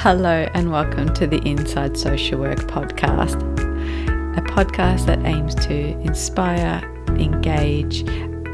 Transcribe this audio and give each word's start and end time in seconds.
Hello, 0.00 0.46
and 0.52 0.70
welcome 0.70 1.12
to 1.14 1.26
the 1.26 1.38
Inside 1.48 1.96
Social 1.96 2.38
Work 2.38 2.58
podcast, 2.58 3.42
a 4.36 4.42
podcast 4.42 5.06
that 5.06 5.24
aims 5.24 5.54
to 5.54 5.74
inspire, 6.00 6.80
engage, 7.18 8.02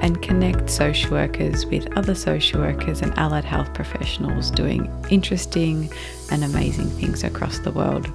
and 0.00 0.22
connect 0.22 0.70
social 0.70 1.10
workers 1.10 1.66
with 1.66 1.94
other 1.98 2.14
social 2.14 2.60
workers 2.60 3.02
and 3.02 3.12
allied 3.18 3.44
health 3.44 3.74
professionals 3.74 4.52
doing 4.52 4.88
interesting 5.10 5.92
and 6.30 6.44
amazing 6.44 6.88
things 6.90 7.24
across 7.24 7.58
the 7.58 7.72
world. 7.72 8.10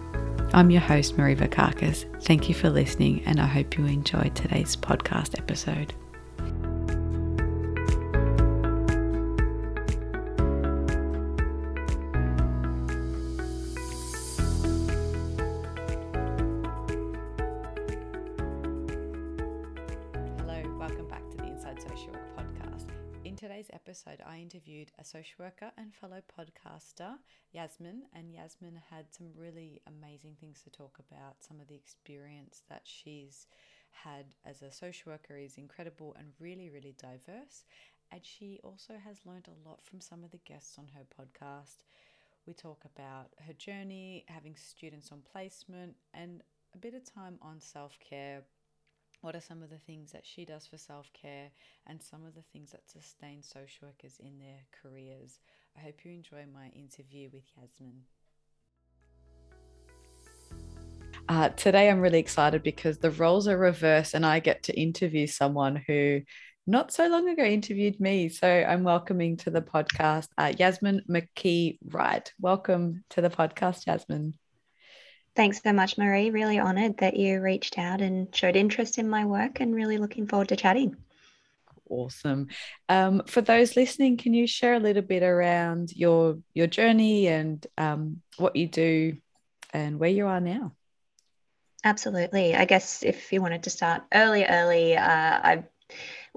I'm 0.53 0.71
your 0.71 0.81
host, 0.81 1.17
Marie 1.17 1.35
Vakakis. 1.35 2.05
Thank 2.23 2.47
you 2.47 2.55
for 2.55 2.69
listening, 2.69 3.23
and 3.25 3.41
I 3.41 3.45
hope 3.45 3.77
you 3.77 3.85
enjoyed 3.85 4.35
today's 4.35 4.77
podcast 4.77 5.37
episode. 5.37 5.93
Worker 25.39 25.71
and 25.77 25.93
fellow 25.93 26.21
podcaster, 26.37 27.15
Yasmine, 27.51 28.03
and 28.13 28.33
Yasmine 28.33 28.81
had 28.89 29.05
some 29.11 29.27
really 29.35 29.81
amazing 29.87 30.35
things 30.39 30.61
to 30.63 30.69
talk 30.69 30.97
about. 30.99 31.43
Some 31.43 31.59
of 31.59 31.67
the 31.67 31.75
experience 31.75 32.63
that 32.69 32.81
she's 32.83 33.47
had 33.91 34.25
as 34.45 34.61
a 34.61 34.71
social 34.71 35.11
worker 35.11 35.37
is 35.37 35.57
incredible 35.57 36.15
and 36.17 36.29
really, 36.39 36.69
really 36.69 36.95
diverse. 36.97 37.65
And 38.11 38.21
she 38.23 38.59
also 38.63 38.93
has 39.03 39.25
learned 39.25 39.47
a 39.47 39.69
lot 39.69 39.83
from 39.83 40.01
some 40.01 40.23
of 40.23 40.31
the 40.31 40.39
guests 40.45 40.77
on 40.77 40.87
her 40.95 41.05
podcast. 41.19 41.83
We 42.45 42.53
talk 42.53 42.83
about 42.85 43.33
her 43.45 43.53
journey, 43.53 44.25
having 44.27 44.55
students 44.55 45.11
on 45.11 45.21
placement, 45.31 45.95
and 46.13 46.41
a 46.73 46.77
bit 46.77 46.93
of 46.93 47.03
time 47.03 47.37
on 47.41 47.59
self 47.59 47.97
care, 47.99 48.43
what 49.21 49.35
are 49.35 49.41
some 49.41 49.63
of 49.63 49.69
the 49.69 49.79
things 49.79 50.11
that 50.11 50.25
she 50.25 50.45
does 50.45 50.67
for 50.67 50.77
self 50.77 51.11
care 51.13 51.49
and 51.85 52.01
some 52.01 52.25
of 52.25 52.35
the 52.35 52.43
things 52.53 52.71
that 52.71 52.89
sustain 52.89 53.41
social 53.41 53.87
workers 53.87 54.19
in 54.19 54.39
their 54.39 54.59
careers. 54.81 55.39
I 55.77 55.81
hope 55.81 56.03
you 56.03 56.11
enjoy 56.11 56.45
my 56.53 56.67
interview 56.75 57.29
with 57.31 57.43
Yasmine. 57.55 58.03
Uh, 61.29 61.49
today, 61.49 61.89
I'm 61.89 61.99
really 61.99 62.19
excited 62.19 62.63
because 62.63 62.99
the 62.99 63.11
roles 63.11 63.47
are 63.47 63.57
reversed 63.57 64.13
and 64.13 64.25
I 64.25 64.39
get 64.39 64.63
to 64.63 64.79
interview 64.79 65.27
someone 65.27 65.83
who 65.87 66.21
not 66.65 66.91
so 66.91 67.07
long 67.07 67.27
ago 67.29 67.43
interviewed 67.43 67.99
me. 67.99 68.29
So 68.29 68.47
I'm 68.47 68.83
welcoming 68.83 69.37
to 69.37 69.49
the 69.49 69.61
podcast 69.61 70.27
uh, 70.37 70.53
Yasmine 70.57 71.01
McKee-Wright. 71.09 72.31
Welcome 72.39 73.03
to 73.11 73.21
the 73.21 73.29
podcast, 73.29 73.87
Yasmine. 73.87 74.35
Thanks 75.37 75.61
so 75.61 75.71
much, 75.71 75.99
Marie. 75.99 76.31
Really 76.31 76.59
honoured 76.59 76.97
that 76.97 77.15
you 77.15 77.39
reached 77.39 77.77
out 77.77 78.01
and 78.01 78.35
showed 78.35 78.55
interest 78.55 78.97
in 78.97 79.07
my 79.07 79.23
work 79.23 79.59
and 79.59 79.75
really 79.75 79.99
looking 79.99 80.25
forward 80.25 80.49
to 80.49 80.55
chatting. 80.55 80.97
Awesome. 81.87 82.47
Um, 82.89 83.21
for 83.27 83.41
those 83.41 83.75
listening, 83.75 84.17
can 84.17 84.33
you 84.33 84.47
share 84.47 84.73
a 84.73 84.79
little 84.79 85.03
bit 85.03 85.21
around 85.21 85.91
your 85.95 86.39
your 86.55 86.65
journey 86.65 87.27
and 87.27 87.65
um, 87.77 88.23
what 88.37 88.55
you 88.55 88.67
do 88.67 89.17
and 89.71 89.99
where 89.99 90.09
you 90.09 90.25
are 90.25 90.41
now? 90.41 90.73
Absolutely. 91.83 92.55
I 92.55 92.65
guess 92.65 93.03
if 93.03 93.31
you 93.31 93.39
wanted 93.39 93.61
to 93.63 93.69
start 93.69 94.05
early, 94.11 94.43
early, 94.43 94.97
uh, 94.97 95.03
I 95.05 95.63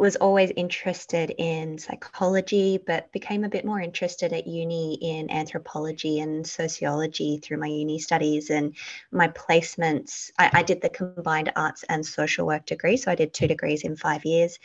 was 0.01 0.17
always 0.17 0.51
interested 0.56 1.29
in 1.37 1.77
psychology, 1.77 2.79
but 2.79 3.12
became 3.12 3.45
a 3.45 3.51
bit 3.51 3.67
more 3.67 3.83
interested 3.83 4.33
at 4.33 4.47
uni 4.47 4.95
in 4.95 5.31
anthropology 5.31 6.20
and 6.20 6.47
sociology 6.47 7.37
through 7.37 7.59
my 7.59 7.67
uni 7.67 7.98
studies 7.98 8.48
and 8.48 8.75
my 9.12 9.28
placements. 9.28 10.31
I, 10.39 10.51
I, 10.55 10.62
did 10.62 10.81
the 10.81 10.89
combined 10.89 11.53
arts 11.55 11.84
and 11.87 12.05
social 12.06 12.47
work 12.47 12.65
degree, 12.65 12.97
so 12.97 13.11
I 13.11 13.15
did 13.15 13.34
two 13.34 13.47
degrees 13.47 13.84
in 13.84 13.94
five 13.94 14.25
years. 14.25 14.59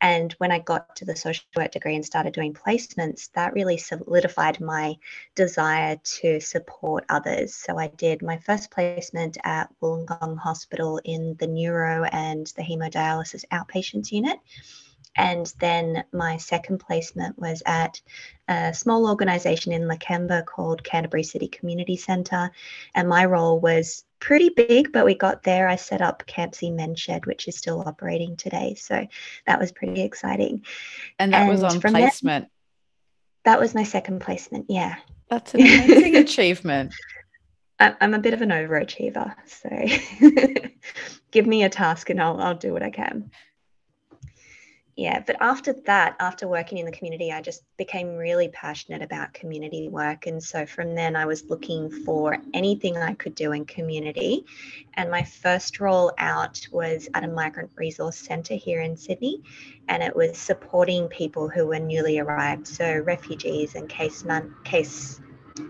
And 0.00 0.32
when 0.38 0.50
I 0.50 0.58
got 0.58 0.96
to 0.96 1.04
the 1.04 1.16
social 1.16 1.44
work 1.54 1.72
degree 1.72 1.94
and 1.94 2.04
started 2.04 2.32
doing 2.32 2.54
placements, 2.54 3.30
that 3.32 3.52
really 3.52 3.76
solidified 3.76 4.58
my 4.58 4.96
desire 5.34 6.00
to 6.22 6.40
support 6.40 7.04
others. 7.10 7.54
So 7.54 7.78
I 7.78 7.88
did 7.88 8.22
my 8.22 8.38
first 8.38 8.70
placement 8.70 9.36
at 9.44 9.68
Wollongong 9.82 10.38
Hospital 10.38 10.98
in 11.04 11.36
the 11.38 11.46
neuro 11.46 12.04
and 12.04 12.46
the 12.56 12.62
hemodialysis 12.62 13.44
outpatients 13.52 14.12
unit. 14.12 14.38
And 15.16 15.52
then 15.58 16.04
my 16.12 16.36
second 16.36 16.78
placement 16.78 17.38
was 17.38 17.62
at 17.66 18.00
a 18.46 18.72
small 18.72 19.08
organization 19.08 19.72
in 19.72 19.88
Lakemba 19.88 20.46
called 20.46 20.84
Canterbury 20.84 21.22
City 21.22 21.48
Community 21.48 21.96
Centre. 21.96 22.50
And 22.94 23.08
my 23.08 23.24
role 23.24 23.58
was 23.60 24.04
pretty 24.20 24.50
big, 24.50 24.92
but 24.92 25.04
we 25.04 25.14
got 25.14 25.42
there. 25.42 25.68
I 25.68 25.76
set 25.76 26.00
up 26.00 26.24
Campsie 26.26 26.74
Men's 26.74 27.00
Shed, 27.00 27.26
which 27.26 27.48
is 27.48 27.56
still 27.56 27.82
operating 27.86 28.36
today. 28.36 28.74
So 28.74 29.06
that 29.46 29.58
was 29.58 29.72
pretty 29.72 30.02
exciting. 30.02 30.64
And 31.18 31.32
that 31.32 31.42
and 31.42 31.50
was 31.50 31.62
on 31.62 31.80
placement. 31.80 32.48
that 33.44 33.60
was 33.60 33.74
my 33.74 33.84
second 33.84 34.20
placement. 34.20 34.66
Yeah. 34.68 34.96
That's 35.30 35.54
an 35.54 35.60
amazing 35.60 36.16
achievement. 36.16 36.94
I'm 37.80 38.14
a 38.14 38.18
bit 38.18 38.34
of 38.34 38.42
an 38.42 38.48
overachiever. 38.48 39.34
So 39.46 39.68
give 41.30 41.46
me 41.46 41.62
a 41.62 41.68
task 41.68 42.10
and 42.10 42.20
I'll, 42.20 42.40
I'll 42.40 42.56
do 42.56 42.72
what 42.72 42.82
I 42.82 42.90
can 42.90 43.30
yeah 44.98 45.22
but 45.24 45.36
after 45.40 45.72
that 45.86 46.16
after 46.18 46.48
working 46.48 46.78
in 46.78 46.84
the 46.84 46.90
community 46.90 47.30
i 47.30 47.40
just 47.40 47.62
became 47.76 48.16
really 48.16 48.48
passionate 48.48 49.00
about 49.00 49.32
community 49.32 49.88
work. 49.88 50.26
And 50.26 50.42
so 50.42 50.66
from 50.66 50.96
then 50.96 51.14
i 51.14 51.24
was 51.24 51.44
looking 51.44 51.88
for 52.04 52.36
anything 52.52 52.96
i 52.96 53.14
could 53.14 53.36
do 53.36 53.52
in 53.52 53.64
community. 53.64 54.44
And 54.94 55.08
my 55.08 55.22
first 55.22 55.78
role 55.78 56.12
out 56.18 56.66
was 56.72 57.08
at 57.14 57.22
a 57.22 57.28
migrant 57.28 57.70
resource 57.76 58.16
centre 58.16 58.56
here 58.56 58.80
in 58.80 58.96
sydney. 58.96 59.40
And 59.86 60.02
it 60.02 60.14
was 60.14 60.36
supporting 60.36 61.06
people 61.06 61.48
who 61.48 61.66
were 61.68 61.78
newly 61.78 62.18
arrived 62.18 62.66
so 62.66 62.98
refugees 62.98 63.76
and 63.76 63.88
case 63.88 64.24
man 64.24 64.52
case 64.64 65.20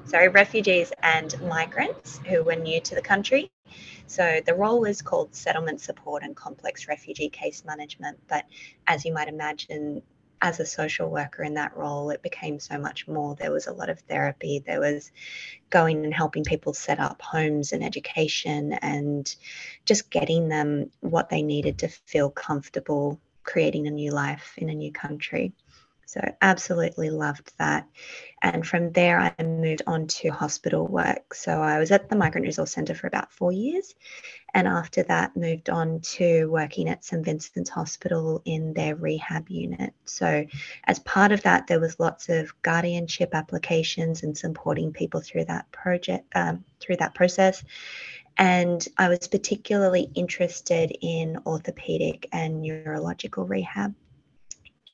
sorry 0.06 0.28
refugees 0.28 0.90
and 1.02 1.38
migrants 1.42 2.18
who 2.26 2.42
were 2.42 2.56
new 2.56 2.80
to 2.80 2.94
the 2.94 3.02
country 3.02 3.50
so 4.08 4.40
the 4.44 4.54
role 4.54 4.84
is 4.84 5.02
called 5.02 5.34
settlement 5.34 5.80
support 5.80 6.22
and 6.22 6.34
complex 6.34 6.88
refugee 6.88 7.28
case 7.28 7.64
management. 7.64 8.18
But 8.28 8.46
as 8.86 9.04
you 9.04 9.12
might 9.12 9.28
imagine, 9.28 10.02
as 10.40 10.60
a 10.60 10.66
social 10.66 11.10
worker 11.10 11.42
in 11.42 11.54
that 11.54 11.76
role, 11.76 12.10
it 12.10 12.22
became 12.22 12.60
so 12.60 12.78
much 12.78 13.08
more. 13.08 13.34
There 13.34 13.52
was 13.52 13.66
a 13.66 13.72
lot 13.72 13.90
of 13.90 14.00
therapy. 14.00 14.62
There 14.64 14.80
was 14.80 15.10
going 15.70 16.04
and 16.04 16.14
helping 16.14 16.44
people 16.44 16.72
set 16.72 17.00
up 17.00 17.20
homes 17.20 17.72
and 17.72 17.82
education 17.82 18.72
and 18.74 19.34
just 19.84 20.10
getting 20.10 20.48
them 20.48 20.90
what 21.00 21.28
they 21.28 21.42
needed 21.42 21.78
to 21.78 21.88
feel 21.88 22.30
comfortable 22.30 23.20
creating 23.48 23.86
a 23.86 23.90
new 23.90 24.12
life 24.12 24.54
in 24.58 24.68
a 24.68 24.74
new 24.74 24.92
country. 24.92 25.52
So, 26.08 26.22
absolutely 26.40 27.10
loved 27.10 27.52
that. 27.58 27.86
And 28.40 28.66
from 28.66 28.92
there, 28.92 29.20
I 29.20 29.42
moved 29.42 29.82
on 29.86 30.06
to 30.06 30.30
hospital 30.30 30.86
work. 30.86 31.34
So, 31.34 31.60
I 31.60 31.78
was 31.78 31.90
at 31.90 32.08
the 32.08 32.16
Migrant 32.16 32.46
Resource 32.46 32.70
Centre 32.70 32.94
for 32.94 33.06
about 33.08 33.30
four 33.30 33.52
years. 33.52 33.94
And 34.54 34.66
after 34.66 35.02
that, 35.02 35.36
moved 35.36 35.68
on 35.68 36.00
to 36.16 36.46
working 36.46 36.88
at 36.88 37.04
St. 37.04 37.22
Vincent's 37.22 37.68
Hospital 37.68 38.40
in 38.46 38.72
their 38.72 38.96
rehab 38.96 39.50
unit. 39.50 39.92
So, 40.06 40.46
as 40.84 40.98
part 41.00 41.30
of 41.30 41.42
that, 41.42 41.66
there 41.66 41.78
was 41.78 42.00
lots 42.00 42.30
of 42.30 42.54
guardianship 42.62 43.34
applications 43.34 44.22
and 44.22 44.34
supporting 44.34 44.94
people 44.94 45.20
through 45.20 45.44
that 45.44 45.70
project, 45.72 46.24
um, 46.34 46.64
through 46.80 46.96
that 46.96 47.14
process. 47.14 47.62
And 48.38 48.82
I 48.96 49.10
was 49.10 49.28
particularly 49.28 50.10
interested 50.14 50.90
in 51.02 51.38
orthopedic 51.44 52.30
and 52.32 52.62
neurological 52.62 53.44
rehab. 53.44 53.94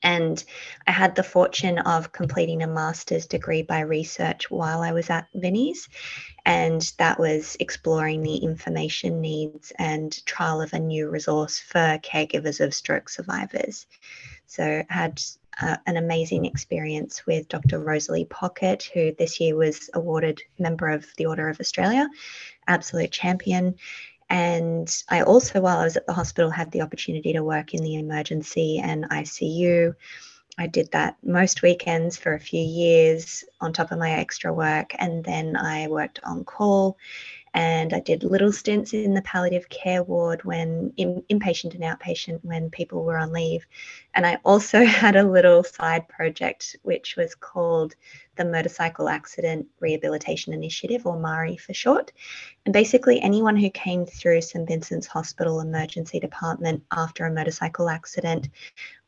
And 0.03 0.43
I 0.87 0.91
had 0.91 1.15
the 1.15 1.23
fortune 1.23 1.79
of 1.79 2.11
completing 2.11 2.61
a 2.61 2.67
master's 2.67 3.25
degree 3.25 3.63
by 3.63 3.79
research 3.81 4.51
while 4.51 4.81
I 4.81 4.91
was 4.91 5.09
at 5.09 5.27
Vinnie's. 5.33 5.87
And 6.45 6.81
that 6.97 7.19
was 7.19 7.57
exploring 7.59 8.21
the 8.21 8.37
information 8.37 9.21
needs 9.21 9.71
and 9.79 10.25
trial 10.25 10.61
of 10.61 10.73
a 10.73 10.79
new 10.79 11.09
resource 11.09 11.59
for 11.59 11.99
caregivers 12.03 12.63
of 12.63 12.73
stroke 12.73 13.09
survivors. 13.09 13.87
So 14.45 14.83
I 14.89 14.93
had 14.93 15.21
uh, 15.61 15.77
an 15.85 15.97
amazing 15.97 16.45
experience 16.45 17.25
with 17.25 17.47
Dr. 17.47 17.79
Rosalie 17.79 18.25
Pockett, 18.25 18.83
who 18.93 19.13
this 19.13 19.39
year 19.39 19.55
was 19.55 19.89
awarded 19.93 20.41
Member 20.59 20.89
of 20.89 21.05
the 21.17 21.25
Order 21.25 21.49
of 21.49 21.59
Australia, 21.59 22.07
absolute 22.67 23.11
champion. 23.11 23.75
And 24.29 24.89
I 25.09 25.21
also, 25.21 25.61
while 25.61 25.77
I 25.77 25.83
was 25.83 25.97
at 25.97 26.07
the 26.07 26.13
hospital, 26.13 26.49
had 26.49 26.71
the 26.71 26.81
opportunity 26.81 27.33
to 27.33 27.43
work 27.43 27.73
in 27.73 27.83
the 27.83 27.95
emergency 27.95 28.79
and 28.83 29.09
ICU. 29.09 29.93
I 30.57 30.67
did 30.67 30.91
that 30.91 31.17
most 31.23 31.61
weekends 31.61 32.17
for 32.17 32.33
a 32.33 32.39
few 32.39 32.61
years 32.61 33.43
on 33.61 33.73
top 33.73 33.91
of 33.91 33.99
my 33.99 34.11
extra 34.11 34.53
work. 34.53 34.95
And 34.97 35.23
then 35.23 35.55
I 35.55 35.87
worked 35.87 36.19
on 36.23 36.43
call 36.45 36.97
and 37.55 37.93
I 37.93 38.01
did 38.01 38.25
little 38.25 38.51
stints 38.51 38.93
in 38.93 39.13
the 39.13 39.21
palliative 39.21 39.69
care 39.69 40.03
ward 40.03 40.43
when 40.43 40.91
in, 40.97 41.23
inpatient 41.29 41.73
and 41.73 41.83
outpatient 41.83 42.41
when 42.43 42.69
people 42.69 43.05
were 43.05 43.17
on 43.17 43.31
leave. 43.31 43.65
And 44.13 44.27
I 44.27 44.39
also 44.43 44.83
had 44.85 45.15
a 45.15 45.23
little 45.23 45.63
side 45.63 46.05
project 46.09 46.75
which 46.83 47.15
was 47.15 47.33
called 47.33 47.95
the 48.35 48.43
Motorcycle 48.43 49.07
Accident 49.07 49.67
Rehabilitation 49.79 50.51
Initiative, 50.51 51.05
or 51.05 51.17
MARI 51.17 51.55
for 51.55 51.73
short. 51.73 52.11
And 52.65 52.73
basically, 52.73 53.21
anyone 53.21 53.55
who 53.55 53.69
came 53.69 54.05
through 54.05 54.41
St. 54.41 54.67
Vincent's 54.67 55.07
Hospital 55.07 55.61
Emergency 55.61 56.19
Department 56.19 56.83
after 56.91 57.25
a 57.25 57.31
motorcycle 57.31 57.87
accident, 57.87 58.49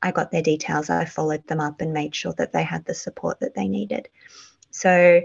I 0.02 0.12
got 0.12 0.32
their 0.32 0.42
details, 0.42 0.90
I 0.90 1.04
followed 1.04 1.46
them 1.48 1.60
up 1.60 1.82
and 1.82 1.92
made 1.92 2.16
sure 2.16 2.34
that 2.38 2.54
they 2.54 2.64
had 2.64 2.86
the 2.86 2.94
support 2.94 3.42
that 3.42 3.56
they 3.56 3.68
needed. 3.68 4.08
So 4.72 5.22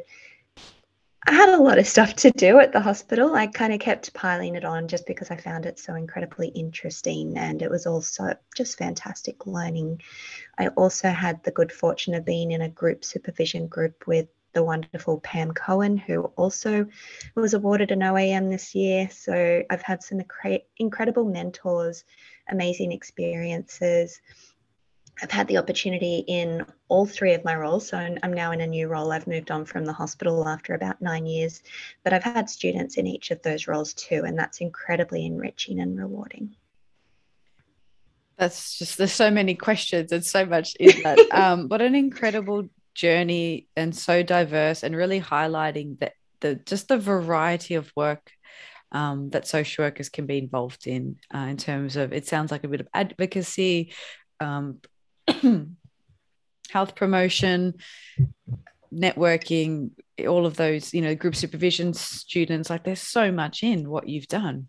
I 1.24 1.34
had 1.34 1.50
a 1.50 1.62
lot 1.62 1.78
of 1.78 1.86
stuff 1.86 2.14
to 2.16 2.32
do 2.32 2.58
at 2.58 2.72
the 2.72 2.80
hospital. 2.80 3.34
I 3.34 3.46
kind 3.46 3.72
of 3.72 3.78
kept 3.78 4.12
piling 4.12 4.56
it 4.56 4.64
on 4.64 4.88
just 4.88 5.06
because 5.06 5.30
I 5.30 5.36
found 5.36 5.66
it 5.66 5.78
so 5.78 5.94
incredibly 5.94 6.48
interesting 6.48 7.38
and 7.38 7.62
it 7.62 7.70
was 7.70 7.86
also 7.86 8.34
just 8.56 8.76
fantastic 8.76 9.46
learning. 9.46 10.02
I 10.58 10.68
also 10.68 11.10
had 11.10 11.42
the 11.44 11.52
good 11.52 11.70
fortune 11.70 12.14
of 12.14 12.24
being 12.24 12.50
in 12.50 12.60
a 12.60 12.68
group 12.68 13.04
supervision 13.04 13.68
group 13.68 14.04
with 14.08 14.26
the 14.52 14.64
wonderful 14.64 15.20
Pam 15.20 15.52
Cohen, 15.52 15.96
who 15.96 16.24
also 16.36 16.86
was 17.36 17.54
awarded 17.54 17.92
an 17.92 18.00
OAM 18.00 18.50
this 18.50 18.74
year. 18.74 19.08
So 19.10 19.62
I've 19.70 19.82
had 19.82 20.02
some 20.02 20.20
incredible 20.76 21.24
mentors, 21.24 22.04
amazing 22.50 22.90
experiences. 22.90 24.20
I've 25.20 25.30
had 25.30 25.46
the 25.46 25.58
opportunity 25.58 26.24
in 26.26 26.64
all 26.88 27.06
three 27.06 27.34
of 27.34 27.44
my 27.44 27.54
roles. 27.54 27.88
So 27.88 27.98
I'm 27.98 28.32
now 28.32 28.52
in 28.52 28.60
a 28.60 28.66
new 28.66 28.88
role. 28.88 29.12
I've 29.12 29.26
moved 29.26 29.50
on 29.50 29.64
from 29.64 29.84
the 29.84 29.92
hospital 29.92 30.48
after 30.48 30.74
about 30.74 31.00
nine 31.02 31.26
years, 31.26 31.62
but 32.02 32.12
I've 32.12 32.24
had 32.24 32.48
students 32.48 32.96
in 32.96 33.06
each 33.06 33.30
of 33.30 33.42
those 33.42 33.68
roles 33.68 33.94
too. 33.94 34.22
And 34.26 34.38
that's 34.38 34.60
incredibly 34.60 35.26
enriching 35.26 35.80
and 35.80 35.98
rewarding. 35.98 36.56
That's 38.36 38.78
just, 38.78 38.98
there's 38.98 39.12
so 39.12 39.30
many 39.30 39.54
questions 39.54 40.10
and 40.10 40.24
so 40.24 40.46
much 40.46 40.74
in 40.76 41.02
that. 41.02 41.18
um, 41.32 41.68
what 41.68 41.82
an 41.82 41.94
incredible 41.94 42.68
journey 42.94 43.68
and 43.76 43.94
so 43.94 44.22
diverse 44.22 44.82
and 44.82 44.96
really 44.96 45.20
highlighting 45.20 45.98
that 46.00 46.12
the 46.40 46.56
just 46.56 46.88
the 46.88 46.98
variety 46.98 47.74
of 47.76 47.90
work 47.96 48.32
um, 48.90 49.30
that 49.30 49.46
social 49.46 49.84
workers 49.84 50.08
can 50.08 50.26
be 50.26 50.38
involved 50.38 50.86
in 50.86 51.16
uh, 51.34 51.46
in 51.48 51.56
terms 51.56 51.96
of 51.96 52.12
it 52.12 52.26
sounds 52.26 52.50
like 52.50 52.64
a 52.64 52.68
bit 52.68 52.80
of 52.80 52.88
advocacy 52.92 53.94
um, 54.40 54.78
health 56.70 56.94
promotion, 56.94 57.74
networking, 58.92 59.90
all 60.26 60.46
of 60.46 60.56
those, 60.56 60.92
you 60.92 61.02
know, 61.02 61.14
group 61.14 61.34
supervision 61.34 61.94
students, 61.94 62.70
like 62.70 62.84
there's 62.84 63.00
so 63.00 63.32
much 63.32 63.62
in 63.62 63.88
what 63.88 64.08
you've 64.08 64.28
done. 64.28 64.68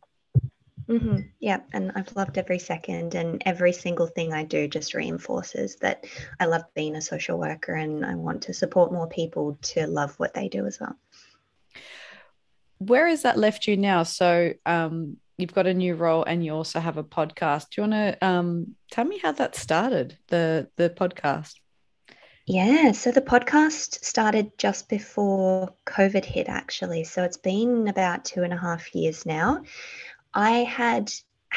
Mm-hmm. 0.87 1.19
Yeah, 1.39 1.61
and 1.71 1.91
I've 1.95 2.13
loved 2.15 2.37
every 2.37 2.59
second, 2.59 3.15
and 3.15 3.41
every 3.45 3.71
single 3.71 4.07
thing 4.07 4.33
I 4.33 4.43
do 4.43 4.67
just 4.67 4.93
reinforces 4.93 5.77
that 5.77 6.05
I 6.39 6.45
love 6.45 6.63
being 6.75 6.95
a 6.95 7.01
social 7.01 7.37
worker 7.39 7.73
and 7.73 8.05
I 8.05 8.15
want 8.15 8.43
to 8.43 8.53
support 8.53 8.91
more 8.91 9.07
people 9.07 9.57
to 9.61 9.87
love 9.87 10.13
what 10.19 10.33
they 10.33 10.49
do 10.49 10.65
as 10.65 10.79
well. 10.79 10.95
Where 12.79 13.07
has 13.07 13.21
that 13.21 13.37
left 13.37 13.65
you 13.67 13.77
now? 13.77 14.03
So, 14.03 14.53
um, 14.65 15.17
you've 15.37 15.53
got 15.53 15.67
a 15.67 15.73
new 15.73 15.95
role 15.95 16.23
and 16.23 16.43
you 16.45 16.53
also 16.53 16.79
have 16.79 16.97
a 16.97 17.03
podcast. 17.03 17.67
Do 17.71 17.81
you 17.81 17.89
want 17.89 17.93
to 17.93 18.25
um, 18.25 18.75
tell 18.91 19.05
me 19.05 19.19
how 19.19 19.31
that 19.33 19.55
started, 19.55 20.17
the 20.27 20.69
the 20.77 20.89
podcast? 20.89 21.55
Yeah, 22.45 22.91
so 22.91 23.11
the 23.11 23.21
podcast 23.21 24.03
started 24.03 24.57
just 24.57 24.89
before 24.89 25.73
COVID 25.85 26.25
hit, 26.25 26.49
actually. 26.49 27.05
So 27.05 27.23
it's 27.23 27.37
been 27.37 27.87
about 27.87 28.25
two 28.25 28.43
and 28.43 28.51
a 28.51 28.57
half 28.57 28.93
years 28.93 29.25
now. 29.25 29.63
I 30.33 30.49
had 30.63 31.11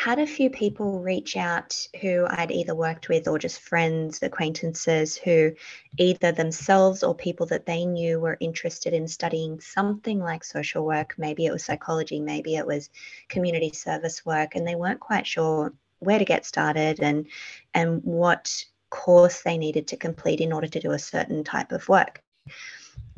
had 0.06 0.20
a 0.20 0.26
few 0.26 0.48
people 0.48 1.00
reach 1.00 1.36
out 1.36 1.84
who 2.00 2.24
I'd 2.30 2.52
either 2.52 2.76
worked 2.76 3.08
with 3.08 3.26
or 3.26 3.40
just 3.40 3.58
friends, 3.58 4.22
acquaintances 4.22 5.16
who 5.16 5.50
either 5.98 6.30
themselves 6.30 7.02
or 7.02 7.12
people 7.12 7.46
that 7.46 7.66
they 7.66 7.84
knew 7.84 8.20
were 8.20 8.36
interested 8.38 8.92
in 8.92 9.08
studying 9.08 9.58
something 9.58 10.20
like 10.20 10.44
social 10.44 10.86
work. 10.86 11.16
Maybe 11.18 11.44
it 11.44 11.50
was 11.50 11.64
psychology, 11.64 12.20
maybe 12.20 12.54
it 12.54 12.64
was 12.64 12.88
community 13.28 13.70
service 13.70 14.24
work, 14.24 14.54
and 14.54 14.64
they 14.64 14.76
weren't 14.76 15.00
quite 15.00 15.26
sure 15.26 15.74
where 15.98 16.20
to 16.20 16.24
get 16.24 16.46
started 16.46 17.00
and 17.00 17.26
and 17.74 18.00
what 18.04 18.64
course 18.90 19.42
they 19.42 19.58
needed 19.58 19.88
to 19.88 19.96
complete 19.96 20.40
in 20.40 20.52
order 20.52 20.68
to 20.68 20.78
do 20.78 20.92
a 20.92 21.00
certain 21.00 21.42
type 21.42 21.72
of 21.72 21.88
work. 21.88 22.22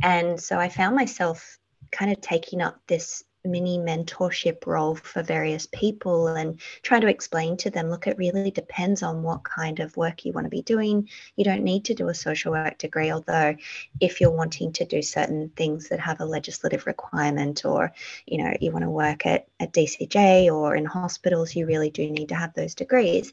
And 0.03 0.41
so 0.41 0.59
I 0.59 0.71
found 0.71 0.97
myself 0.97 1.59
kind 1.91 2.11
of 2.11 2.23
taking 2.23 2.63
up 2.63 2.81
this 2.87 3.25
mini 3.45 3.79
mentorship 3.79 4.67
role 4.67 4.95
for 4.95 5.23
various 5.23 5.67
people 5.73 6.27
and 6.29 6.61
try 6.83 7.01
to 7.01 7.07
explain 7.07 7.57
to 7.57 7.71
them 7.71 7.89
look 7.91 8.07
it 8.07 8.19
really 8.19 8.51
depends 8.51 9.03
on 9.03 9.23
what 9.23 9.45
kind 9.45 9.81
of 9.81 9.97
work 9.97 10.25
you 10.25 10.33
want 10.33 10.45
to 10.45 10.51
be 10.51 10.63
doing. 10.63 11.09
You 11.37 11.45
don't 11.45 11.63
need 11.63 11.85
to 11.87 11.95
do 11.95 12.09
a 12.09 12.15
social 12.15 12.53
work 12.53 12.79
degree 12.79 13.11
although 13.11 13.57
if 14.01 14.21
you're 14.21 14.31
wanting 14.31 14.73
to 14.73 14.85
do 14.85 15.03
certain 15.03 15.51
things 15.57 15.89
that 15.89 16.01
have 16.01 16.21
a 16.21 16.25
legislative 16.25 16.87
requirement 16.87 17.65
or 17.65 17.93
you 18.27 18.43
know 18.43 18.53
you 18.61 18.73
want 18.73 18.85
to 18.85 18.91
work 18.91 19.27
at, 19.27 19.47
at 19.61 19.73
dcj 19.73 20.53
or 20.53 20.75
in 20.75 20.85
hospitals 20.85 21.55
you 21.55 21.67
really 21.67 21.91
do 21.91 22.11
need 22.11 22.29
to 22.29 22.35
have 22.35 22.55
those 22.55 22.75
degrees 22.75 23.33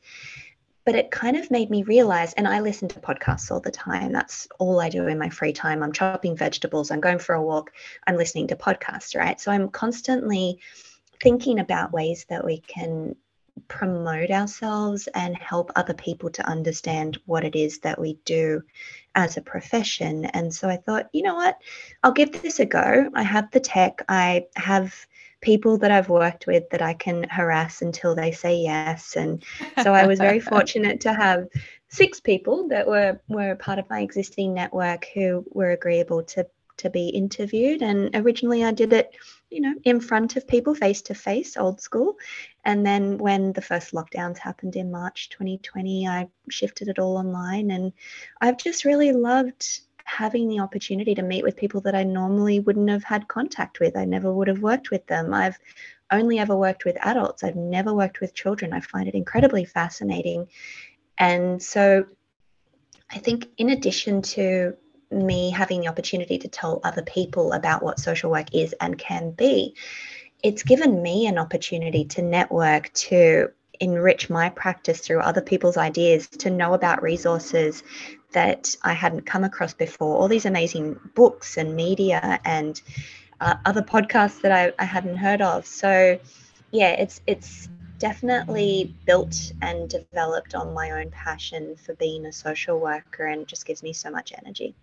but 0.86 0.96
it 0.96 1.12
kind 1.12 1.36
of 1.36 1.52
made 1.52 1.70
me 1.70 1.84
realize 1.84 2.34
and 2.34 2.48
i 2.48 2.60
listen 2.60 2.88
to 2.88 3.00
podcasts 3.00 3.52
all 3.52 3.60
the 3.60 3.72
time 3.72 4.12
that's 4.12 4.48
all 4.60 4.80
i 4.80 4.90
do 4.90 5.08
in 5.08 5.18
my 5.18 5.30
free 5.30 5.54
time 5.54 5.84
i'm 5.84 5.92
chopping 5.92 6.36
vegetables 6.36 6.92
i'm 6.92 7.02
going 7.02 7.20
for 7.20 7.36
a 7.36 7.44
walk 7.44 7.72
i'm 8.08 8.16
listening 8.18 8.48
to 8.48 8.56
podcasts 8.56 9.16
right? 9.16 9.40
So 9.40 9.52
i'm 9.52 9.70
constantly 9.70 10.60
thinking 11.22 11.60
about 11.60 11.92
ways 11.92 12.26
that 12.30 12.46
we 12.46 12.60
can 12.60 13.16
promote 13.68 14.32
ourselves 14.32 15.08
and 15.16 15.36
help 15.38 15.72
other 15.76 15.94
people 15.94 16.30
to 16.30 16.48
understand 16.48 17.18
what 17.26 17.46
it 17.46 17.56
is 17.56 17.80
that 17.80 18.00
we 18.00 18.20
do 18.26 18.62
as 19.16 19.38
a 19.38 19.42
profession. 19.42 20.26
And 20.26 20.54
so 20.54 20.68
i 20.70 20.78
thought 20.78 21.10
you 21.14 21.24
know 21.24 21.36
what? 21.36 21.58
I'll 22.04 22.12
give 22.12 22.42
this 22.42 22.60
a 22.60 22.66
go. 22.66 23.10
I 23.14 23.24
have 23.24 23.50
the 23.52 23.60
tech 23.60 24.04
i 24.10 24.46
have 24.56 24.94
people 25.46 25.78
that 25.78 25.92
I've 25.92 26.10
worked 26.10 26.48
with 26.48 26.70
that 26.72 26.82
I 26.82 26.96
can 26.96 27.24
harass 27.30 27.84
until 27.84 28.16
they 28.16 28.32
say 28.32 28.58
yes. 28.58 29.16
And 29.16 29.44
so 29.84 29.94
I 29.94 30.08
was 30.08 30.20
very 30.20 30.40
fortunate 30.54 31.02
to 31.02 31.14
have 31.14 31.48
six 31.88 32.20
people 32.20 32.68
that 32.70 32.88
were 32.88 33.22
were 33.30 33.56
part 33.56 33.78
of 33.78 33.90
my 33.90 34.02
existing 34.02 34.56
network 34.56 35.06
who 35.14 35.46
were 35.52 35.72
agreeable 35.72 36.24
to 36.24 36.48
to 36.78 36.90
be 36.90 37.10
interviewed. 37.10 37.82
And 37.82 38.14
originally 38.16 38.66
I 38.66 38.72
did 38.72 38.92
it, 38.92 39.16
you 39.50 39.62
know, 39.62 39.76
in 39.84 40.02
front 40.02 40.36
of 40.36 40.48
people 40.48 40.76
face 40.76 41.04
to 41.04 41.14
face, 41.14 41.56
old 41.56 41.80
school. 41.80 42.18
And 42.66 42.86
then 42.86 43.18
when 43.18 43.54
the 43.54 43.62
first 43.62 43.94
lockdowns 43.94 44.40
happened 44.40 44.76
in 44.76 44.92
March 44.92 45.30
2020, 45.30 46.08
I 46.08 46.28
shifted 46.50 46.90
it 46.90 47.00
all 47.00 47.18
online. 47.18 47.72
And 47.72 47.94
I've 48.42 48.58
just 48.58 48.84
really 48.84 49.14
loved 49.14 49.82
having 50.06 50.48
the 50.48 50.60
opportunity 50.60 51.16
to 51.16 51.22
meet 51.22 51.44
with 51.44 51.58
people 51.58 51.82
that 51.82 51.96
I 51.96 52.04
normally 52.04 52.60
wouldn't 52.60 52.90
have 52.90 53.04
had 53.04 53.28
contact 53.28 53.80
with. 53.80 53.98
I 53.98 54.06
never 54.06 54.32
would 54.32 54.48
have 54.48 54.62
worked 54.62 54.92
with 54.92 55.06
them. 55.08 55.34
I've 55.34 55.58
only 56.12 56.40
ever 56.40 56.56
worked 56.56 56.86
with 56.86 56.96
adults. 57.02 57.44
I've 57.44 57.56
never 57.56 57.94
worked 57.94 58.22
with 58.22 58.36
children. 58.36 58.72
I 58.72 58.80
find 58.80 59.08
it 59.08 59.16
incredibly 59.16 59.66
fascinating. 59.66 60.48
And 61.18 61.62
so 61.62 62.06
I 63.12 63.18
think, 63.18 63.50
in 63.58 63.72
addition 63.72 64.22
to 64.22 64.76
me 65.12 65.50
having 65.50 65.82
the 65.82 65.88
opportunity 65.88 66.38
to 66.38 66.48
tell 66.48 66.82
other 66.84 67.02
people 67.02 67.52
about 67.54 67.84
what 67.84 68.00
social 68.00 68.30
work 68.30 68.54
is 68.54 68.74
and 68.80 68.98
can 68.98 69.32
be, 69.32 69.76
it's 70.44 70.64
given 70.64 71.02
me 71.02 71.26
an 71.26 71.40
opportunity 71.40 72.06
to 72.06 72.22
network, 72.22 72.94
to 72.94 73.50
enrich 73.80 74.30
my 74.30 74.50
practice 74.50 75.00
through 75.00 75.20
other 75.20 75.42
people's 75.42 75.78
ideas, 75.78 76.28
to 76.28 76.50
know 76.50 76.74
about 76.74 77.02
resources 77.02 77.84
that 78.36 78.76
I 78.84 78.92
hadn't 78.92 79.22
come 79.22 79.46
across 79.46 79.74
before, 79.74 80.18
all 80.18 80.28
these 80.28 80.46
amazing 80.46 81.00
books 81.16 81.56
and 81.56 81.74
media 81.74 82.40
and 82.44 82.82
uh, 83.40 83.56
other 83.64 83.82
podcasts 83.82 84.42
that 84.42 84.52
I, 84.52 84.74
I 84.78 84.84
hadn't 84.84 85.16
heard 85.16 85.42
of. 85.42 85.66
So, 85.66 86.20
yeah, 86.72 86.92
it's 86.92 87.22
it's 87.28 87.70
definitely 87.98 88.94
built 89.06 89.54
and 89.62 89.90
developed 89.90 90.54
on 90.54 90.74
my 90.74 90.92
own 90.92 91.12
passion 91.12 91.78
for 91.78 91.96
being 91.96 92.26
a 92.26 92.34
social 92.34 92.78
worker, 92.78 93.26
and 93.26 93.48
just 93.48 93.66
gives 93.66 93.82
me 93.82 93.94
so 93.94 94.12
much 94.12 94.34
energy. 94.38 94.76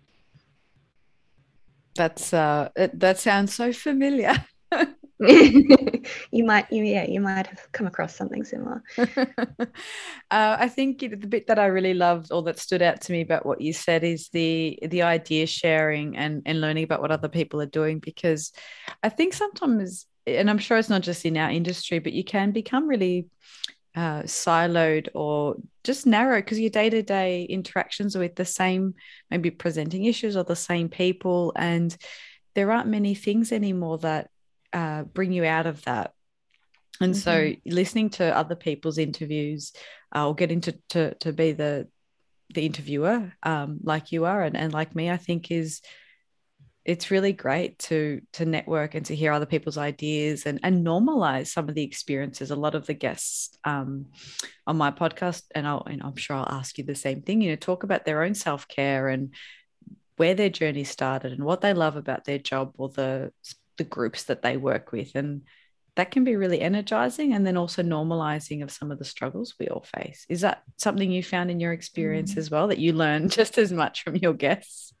That's 1.95 2.33
uh, 2.33 2.69
that 2.75 3.19
sounds 3.19 3.53
so 3.53 3.71
familiar. 3.71 4.33
you 6.31 6.43
might 6.43 6.71
you 6.71 6.83
yeah 6.83 7.05
you 7.05 7.21
might 7.21 7.47
have 7.47 7.71
come 7.71 7.87
across 7.87 8.15
something 8.15 8.43
similar. 8.43 8.83
Uh, 10.31 10.57
i 10.59 10.67
think 10.67 10.99
the 10.99 11.15
bit 11.15 11.47
that 11.47 11.59
i 11.59 11.65
really 11.65 11.93
loved 11.93 12.31
or 12.31 12.41
that 12.41 12.59
stood 12.59 12.81
out 12.81 12.99
to 13.01 13.11
me 13.11 13.21
about 13.21 13.45
what 13.45 13.61
you 13.61 13.71
said 13.71 14.03
is 14.03 14.29
the 14.29 14.79
the 14.87 15.03
idea 15.03 15.45
sharing 15.45 16.17
and 16.17 16.41
and 16.45 16.59
learning 16.59 16.83
about 16.83 17.01
what 17.01 17.11
other 17.11 17.29
people 17.29 17.61
are 17.61 17.67
doing 17.67 17.99
because 17.99 18.51
i 19.03 19.09
think 19.09 19.33
sometimes 19.33 20.07
and 20.25 20.49
i'm 20.49 20.57
sure 20.57 20.77
it's 20.77 20.89
not 20.89 21.03
just 21.03 21.25
in 21.25 21.37
our 21.37 21.51
industry 21.51 21.99
but 21.99 22.13
you 22.13 22.23
can 22.23 22.51
become 22.51 22.87
really 22.87 23.27
uh, 23.95 24.23
siloed 24.23 25.07
or 25.13 25.55
just 25.83 26.07
narrow 26.07 26.37
because 26.37 26.59
your 26.59 26.71
day-to-day 26.71 27.43
interactions 27.43 28.15
are 28.15 28.19
with 28.19 28.35
the 28.35 28.45
same 28.45 28.95
maybe 29.29 29.51
presenting 29.51 30.05
issues 30.05 30.35
or 30.35 30.43
the 30.43 30.55
same 30.55 30.89
people 30.89 31.53
and 31.55 31.95
there 32.55 32.71
aren't 32.71 32.87
many 32.87 33.13
things 33.13 33.51
anymore 33.51 33.99
that 33.99 34.29
uh, 34.73 35.03
bring 35.03 35.31
you 35.31 35.45
out 35.45 35.65
of 35.65 35.83
that. 35.83 36.13
And 36.99 37.13
mm-hmm. 37.13 37.19
so, 37.19 37.53
listening 37.65 38.09
to 38.11 38.35
other 38.35 38.55
people's 38.55 38.97
interviews, 38.97 39.73
uh, 40.15 40.27
or 40.27 40.35
getting 40.35 40.61
to, 40.61 40.77
to 40.89 41.13
to 41.15 41.33
be 41.33 41.51
the 41.53 41.87
the 42.53 42.65
interviewer, 42.65 43.33
um, 43.43 43.79
like 43.83 44.11
you 44.11 44.25
are, 44.25 44.43
and, 44.43 44.55
and 44.55 44.73
like 44.73 44.95
me, 44.95 45.09
I 45.09 45.17
think 45.17 45.51
is 45.51 45.81
it's 46.85 47.11
really 47.11 47.31
great 47.31 47.79
to 47.79 48.21
to 48.33 48.45
network 48.45 48.93
and 48.93 49.05
to 49.05 49.15
hear 49.15 49.31
other 49.31 49.45
people's 49.45 49.77
ideas 49.77 50.45
and 50.45 50.59
and 50.63 50.85
normalize 50.85 51.47
some 51.47 51.69
of 51.69 51.75
the 51.75 51.83
experiences 51.83 52.51
a 52.51 52.55
lot 52.55 52.75
of 52.75 52.85
the 52.85 52.93
guests 52.93 53.57
um, 53.63 54.07
on 54.67 54.77
my 54.77 54.91
podcast 54.91 55.43
and, 55.55 55.67
I'll, 55.67 55.83
and 55.85 56.01
i'm 56.03 56.15
sure 56.15 56.35
i'll 56.35 56.57
ask 56.59 56.77
you 56.77 56.83
the 56.83 56.95
same 56.95 57.21
thing 57.21 57.41
you 57.41 57.51
know 57.51 57.55
talk 57.55 57.83
about 57.83 58.05
their 58.05 58.23
own 58.23 58.35
self-care 58.35 59.07
and 59.07 59.33
where 60.17 60.35
their 60.35 60.49
journey 60.49 60.83
started 60.83 61.31
and 61.31 61.43
what 61.43 61.61
they 61.61 61.73
love 61.73 61.95
about 61.95 62.25
their 62.25 62.37
job 62.37 62.73
or 62.77 62.89
the 62.89 63.31
the 63.77 63.83
groups 63.83 64.23
that 64.25 64.41
they 64.41 64.57
work 64.57 64.91
with 64.91 65.15
and 65.15 65.41
that 65.95 66.09
can 66.09 66.23
be 66.23 66.35
really 66.35 66.59
energizing 66.59 67.33
and 67.33 67.45
then 67.45 67.55
also 67.55 67.83
normalizing 67.83 68.63
of 68.63 68.71
some 68.71 68.91
of 68.91 68.97
the 68.97 69.05
struggles 69.05 69.53
we 69.59 69.67
all 69.67 69.85
face 69.95 70.25
is 70.27 70.41
that 70.41 70.63
something 70.77 71.11
you 71.11 71.21
found 71.21 71.51
in 71.51 71.59
your 71.59 71.71
experience 71.71 72.33
mm. 72.33 72.37
as 72.37 72.49
well 72.49 72.67
that 72.67 72.79
you 72.79 72.93
learned 72.93 73.31
just 73.39 73.57
as 73.57 73.71
much 73.71 74.03
from 74.03 74.15
your 74.15 74.33
guests 74.33 74.93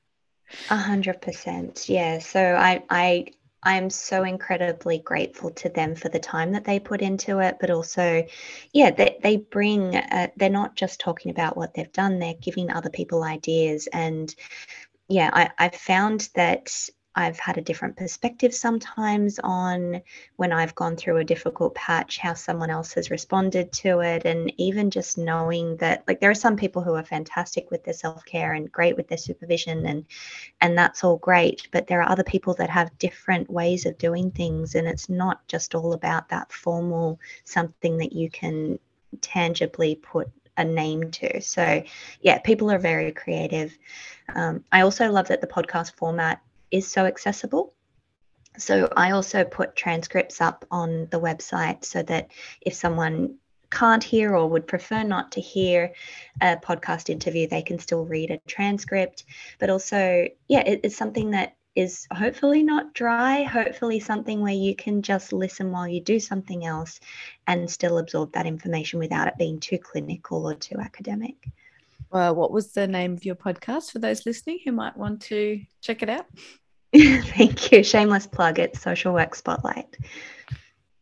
a 0.69 0.77
hundred 0.77 1.21
percent. 1.21 1.89
Yeah. 1.89 2.19
So 2.19 2.39
I, 2.39 2.83
I, 2.89 3.27
I 3.61 3.77
am 3.77 3.89
so 3.89 4.23
incredibly 4.23 4.99
grateful 4.99 5.51
to 5.51 5.69
them 5.69 5.95
for 5.95 6.09
the 6.09 6.19
time 6.19 6.51
that 6.51 6.65
they 6.65 6.79
put 6.79 7.01
into 7.01 7.39
it, 7.39 7.57
but 7.59 7.69
also, 7.69 8.25
yeah, 8.73 8.91
they, 8.91 9.17
they 9.23 9.37
bring, 9.37 9.95
uh, 9.95 10.27
they're 10.35 10.49
not 10.49 10.75
just 10.75 10.99
talking 10.99 11.31
about 11.31 11.55
what 11.55 11.73
they've 11.73 11.91
done, 11.91 12.19
they're 12.19 12.33
giving 12.33 12.69
other 12.69 12.89
people 12.89 13.23
ideas. 13.23 13.87
And 13.91 14.33
yeah, 15.07 15.29
I, 15.31 15.51
I 15.57 15.69
found 15.69 16.29
that 16.35 16.89
I've 17.15 17.39
had 17.39 17.57
a 17.57 17.61
different 17.61 17.95
perspective 17.95 18.53
sometimes 18.53 19.39
on 19.43 20.01
when 20.37 20.51
I've 20.51 20.73
gone 20.73 20.95
through 20.95 21.17
a 21.17 21.23
difficult 21.23 21.75
patch, 21.75 22.17
how 22.17 22.33
someone 22.33 22.71
else 22.71 22.93
has 22.93 23.11
responded 23.11 23.71
to 23.73 23.99
it. 23.99 24.25
And 24.25 24.51
even 24.57 24.89
just 24.89 25.17
knowing 25.17 25.77
that, 25.77 26.03
like, 26.07 26.19
there 26.19 26.31
are 26.31 26.35
some 26.35 26.55
people 26.55 26.81
who 26.81 26.95
are 26.95 27.03
fantastic 27.03 27.69
with 27.69 27.83
their 27.83 27.93
self 27.93 28.25
care 28.25 28.53
and 28.53 28.71
great 28.71 28.97
with 28.97 29.07
their 29.07 29.17
supervision, 29.17 29.85
and, 29.85 30.05
and 30.61 30.77
that's 30.77 31.03
all 31.03 31.17
great. 31.17 31.67
But 31.71 31.87
there 31.87 32.01
are 32.01 32.09
other 32.09 32.23
people 32.23 32.55
that 32.55 32.69
have 32.71 32.97
different 32.97 33.49
ways 33.49 33.85
of 33.85 33.97
doing 33.97 34.31
things. 34.31 34.73
And 34.73 34.87
it's 34.87 35.09
not 35.09 35.47
just 35.47 35.75
all 35.75 35.93
about 35.93 36.29
that 36.29 36.51
formal 36.51 37.19
something 37.43 37.97
that 37.99 38.13
you 38.13 38.29
can 38.29 38.79
tangibly 39.21 39.95
put 39.95 40.29
a 40.57 40.63
name 40.63 41.11
to. 41.11 41.41
So, 41.41 41.83
yeah, 42.21 42.39
people 42.39 42.71
are 42.71 42.79
very 42.79 43.11
creative. 43.11 43.77
Um, 44.33 44.63
I 44.71 44.81
also 44.81 45.11
love 45.11 45.27
that 45.27 45.41
the 45.41 45.47
podcast 45.47 45.93
format 45.93 46.41
is 46.73 46.87
so 46.87 47.05
accessible. 47.05 47.73
So 48.57 48.91
I 48.97 49.11
also 49.11 49.43
put 49.45 49.75
transcripts 49.75 50.41
up 50.41 50.65
on 50.69 51.07
the 51.11 51.19
website 51.19 51.85
so 51.85 52.03
that 52.03 52.31
if 52.61 52.73
someone 52.73 53.37
can't 53.71 54.03
hear 54.03 54.35
or 54.35 54.47
would 54.49 54.67
prefer 54.67 55.03
not 55.03 55.31
to 55.31 55.41
hear 55.41 55.93
a 56.41 56.57
podcast 56.57 57.09
interview, 57.09 57.47
they 57.47 57.61
can 57.61 57.79
still 57.79 58.05
read 58.05 58.31
a 58.31 58.37
transcript. 58.47 59.23
But 59.59 59.69
also, 59.69 60.27
yeah, 60.47 60.59
it, 60.59 60.81
it's 60.83 60.97
something 60.97 61.31
that 61.31 61.55
is 61.75 62.07
hopefully 62.11 62.61
not 62.61 62.93
dry, 62.93 63.43
hopefully 63.43 63.99
something 63.99 64.41
where 64.41 64.53
you 64.53 64.75
can 64.75 65.01
just 65.01 65.33
listen 65.33 65.71
while 65.71 65.87
you 65.87 66.01
do 66.01 66.19
something 66.19 66.65
else 66.65 66.99
and 67.47 67.69
still 67.69 67.97
absorb 67.97 68.31
that 68.33 68.45
information 68.45 68.99
without 68.99 69.27
it 69.27 69.37
being 69.39 69.59
too 69.59 69.79
clinical 69.79 70.47
or 70.47 70.53
too 70.53 70.77
academic. 70.79 71.49
Well, 72.11 72.35
what 72.35 72.51
was 72.51 72.73
the 72.73 72.87
name 72.87 73.13
of 73.13 73.25
your 73.25 73.35
podcast 73.35 73.91
for 73.91 73.97
those 73.97 74.27
listening 74.27 74.59
who 74.63 74.71
might 74.71 74.95
want 74.95 75.23
to 75.23 75.61
check 75.81 76.03
it 76.03 76.09
out? 76.09 76.27
Thank 76.95 77.71
you. 77.71 77.83
Shameless 77.83 78.27
plug. 78.27 78.59
It's 78.59 78.81
Social 78.81 79.13
Work 79.13 79.33
Spotlight. 79.33 79.97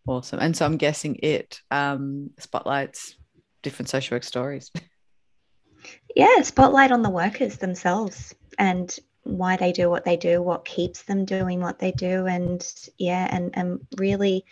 Awesome. 0.07 0.39
And 0.39 0.55
so 0.55 0.65
I'm 0.65 0.77
guessing 0.77 1.17
it 1.21 1.61
um, 1.69 2.31
spotlights 2.39 3.15
different 3.61 3.89
social 3.89 4.15
work 4.15 4.23
stories. 4.23 4.71
Yeah, 6.15 6.41
spotlight 6.41 6.91
on 6.91 7.01
the 7.01 7.09
workers 7.09 7.57
themselves 7.57 8.33
and 8.57 8.95
why 9.23 9.57
they 9.57 9.71
do 9.71 9.89
what 9.89 10.05
they 10.05 10.17
do, 10.17 10.41
what 10.41 10.65
keeps 10.65 11.03
them 11.03 11.25
doing 11.25 11.59
what 11.59 11.79
they 11.79 11.91
do, 11.91 12.25
and 12.25 12.65
yeah, 12.97 13.27
and 13.29 13.51
and 13.53 13.79
really, 13.97 14.45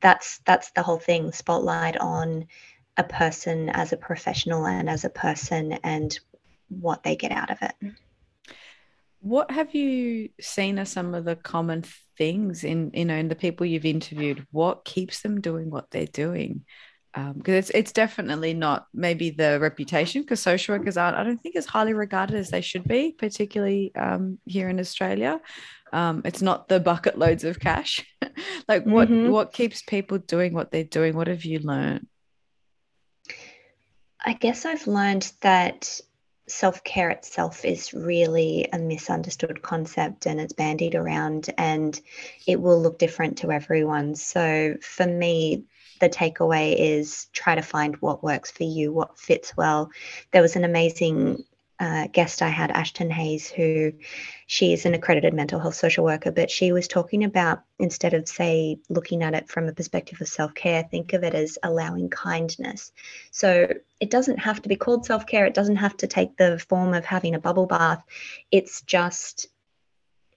that's 0.00 0.38
that's 0.46 0.70
the 0.72 0.82
whole 0.82 0.98
thing. 0.98 1.32
Spotlight 1.32 1.96
on 1.98 2.46
a 2.96 3.04
person 3.04 3.68
as 3.70 3.92
a 3.92 3.96
professional 3.96 4.66
and 4.66 4.88
as 4.88 5.04
a 5.04 5.10
person 5.10 5.72
and 5.84 6.18
what 6.68 7.02
they 7.02 7.16
get 7.16 7.32
out 7.32 7.50
of 7.50 7.58
it. 7.62 7.74
What 9.20 9.50
have 9.50 9.74
you 9.74 10.30
seen 10.40 10.78
as 10.78 10.90
some 10.90 11.14
of 11.14 11.24
the 11.24 11.36
common 11.36 11.84
things 12.16 12.64
in 12.64 12.90
you 12.94 13.04
know 13.04 13.16
in 13.16 13.28
the 13.28 13.34
people 13.34 13.66
you've 13.66 13.84
interviewed? 13.84 14.46
What 14.50 14.84
keeps 14.84 15.22
them 15.22 15.40
doing 15.40 15.70
what 15.70 15.90
they're 15.90 16.06
doing? 16.06 16.64
Because 17.14 17.32
um, 17.34 17.54
it's 17.54 17.70
it's 17.70 17.92
definitely 17.92 18.54
not 18.54 18.86
maybe 18.94 19.30
the 19.30 19.58
reputation 19.60 20.22
because 20.22 20.40
social 20.40 20.76
workers 20.76 20.96
aren't 20.96 21.16
I 21.16 21.24
don't 21.24 21.38
think 21.38 21.56
as 21.56 21.66
highly 21.66 21.94
regarded 21.94 22.36
as 22.36 22.50
they 22.50 22.60
should 22.60 22.84
be, 22.84 23.12
particularly 23.12 23.92
um, 23.94 24.38
here 24.44 24.68
in 24.68 24.78
Australia. 24.78 25.40
Um, 25.92 26.22
it's 26.24 26.42
not 26.42 26.68
the 26.68 26.80
bucket 26.80 27.18
loads 27.18 27.44
of 27.44 27.58
cash. 27.58 28.04
like 28.68 28.84
what 28.84 29.08
mm-hmm. 29.08 29.30
what 29.30 29.52
keeps 29.52 29.82
people 29.82 30.18
doing 30.18 30.52
what 30.52 30.70
they're 30.70 30.84
doing? 30.84 31.16
What 31.16 31.28
have 31.28 31.44
you 31.44 31.58
learned? 31.60 32.06
I 34.24 34.34
guess 34.34 34.64
I've 34.64 34.86
learned 34.86 35.32
that 35.40 36.00
self 36.50 36.82
care 36.84 37.10
itself 37.10 37.64
is 37.64 37.92
really 37.92 38.68
a 38.72 38.78
misunderstood 38.78 39.62
concept 39.62 40.26
and 40.26 40.40
it's 40.40 40.52
bandied 40.52 40.94
around 40.94 41.50
and 41.58 42.00
it 42.46 42.60
will 42.60 42.80
look 42.80 42.98
different 42.98 43.38
to 43.38 43.50
everyone. 43.52 44.14
So 44.14 44.76
for 44.80 45.06
me, 45.06 45.64
the 46.00 46.08
takeaway 46.08 46.74
is 46.78 47.26
try 47.32 47.54
to 47.54 47.62
find 47.62 47.96
what 47.96 48.22
works 48.22 48.50
for 48.50 48.64
you, 48.64 48.92
what 48.92 49.18
fits 49.18 49.56
well. 49.56 49.90
There 50.32 50.42
was 50.42 50.56
an 50.56 50.64
amazing 50.64 51.44
uh, 51.80 52.08
guest 52.08 52.42
I 52.42 52.48
had, 52.48 52.70
Ashton 52.70 53.10
Hayes, 53.10 53.48
who 53.48 53.92
she 54.46 54.72
is 54.72 54.84
an 54.84 54.94
accredited 54.94 55.32
mental 55.32 55.60
health 55.60 55.76
social 55.76 56.04
worker, 56.04 56.32
but 56.32 56.50
she 56.50 56.72
was 56.72 56.88
talking 56.88 57.22
about 57.22 57.62
instead 57.78 58.14
of, 58.14 58.28
say, 58.28 58.78
looking 58.88 59.22
at 59.22 59.34
it 59.34 59.48
from 59.48 59.68
a 59.68 59.72
perspective 59.72 60.20
of 60.20 60.28
self 60.28 60.54
care, 60.54 60.82
think 60.82 61.12
of 61.12 61.22
it 61.22 61.34
as 61.34 61.58
allowing 61.62 62.10
kindness. 62.10 62.92
So 63.30 63.72
it 64.00 64.10
doesn't 64.10 64.38
have 64.38 64.62
to 64.62 64.68
be 64.68 64.76
called 64.76 65.06
self 65.06 65.26
care, 65.26 65.46
it 65.46 65.54
doesn't 65.54 65.76
have 65.76 65.96
to 65.98 66.06
take 66.06 66.36
the 66.36 66.58
form 66.58 66.94
of 66.94 67.04
having 67.04 67.34
a 67.34 67.40
bubble 67.40 67.66
bath. 67.66 68.02
It's 68.50 68.82
just 68.82 69.46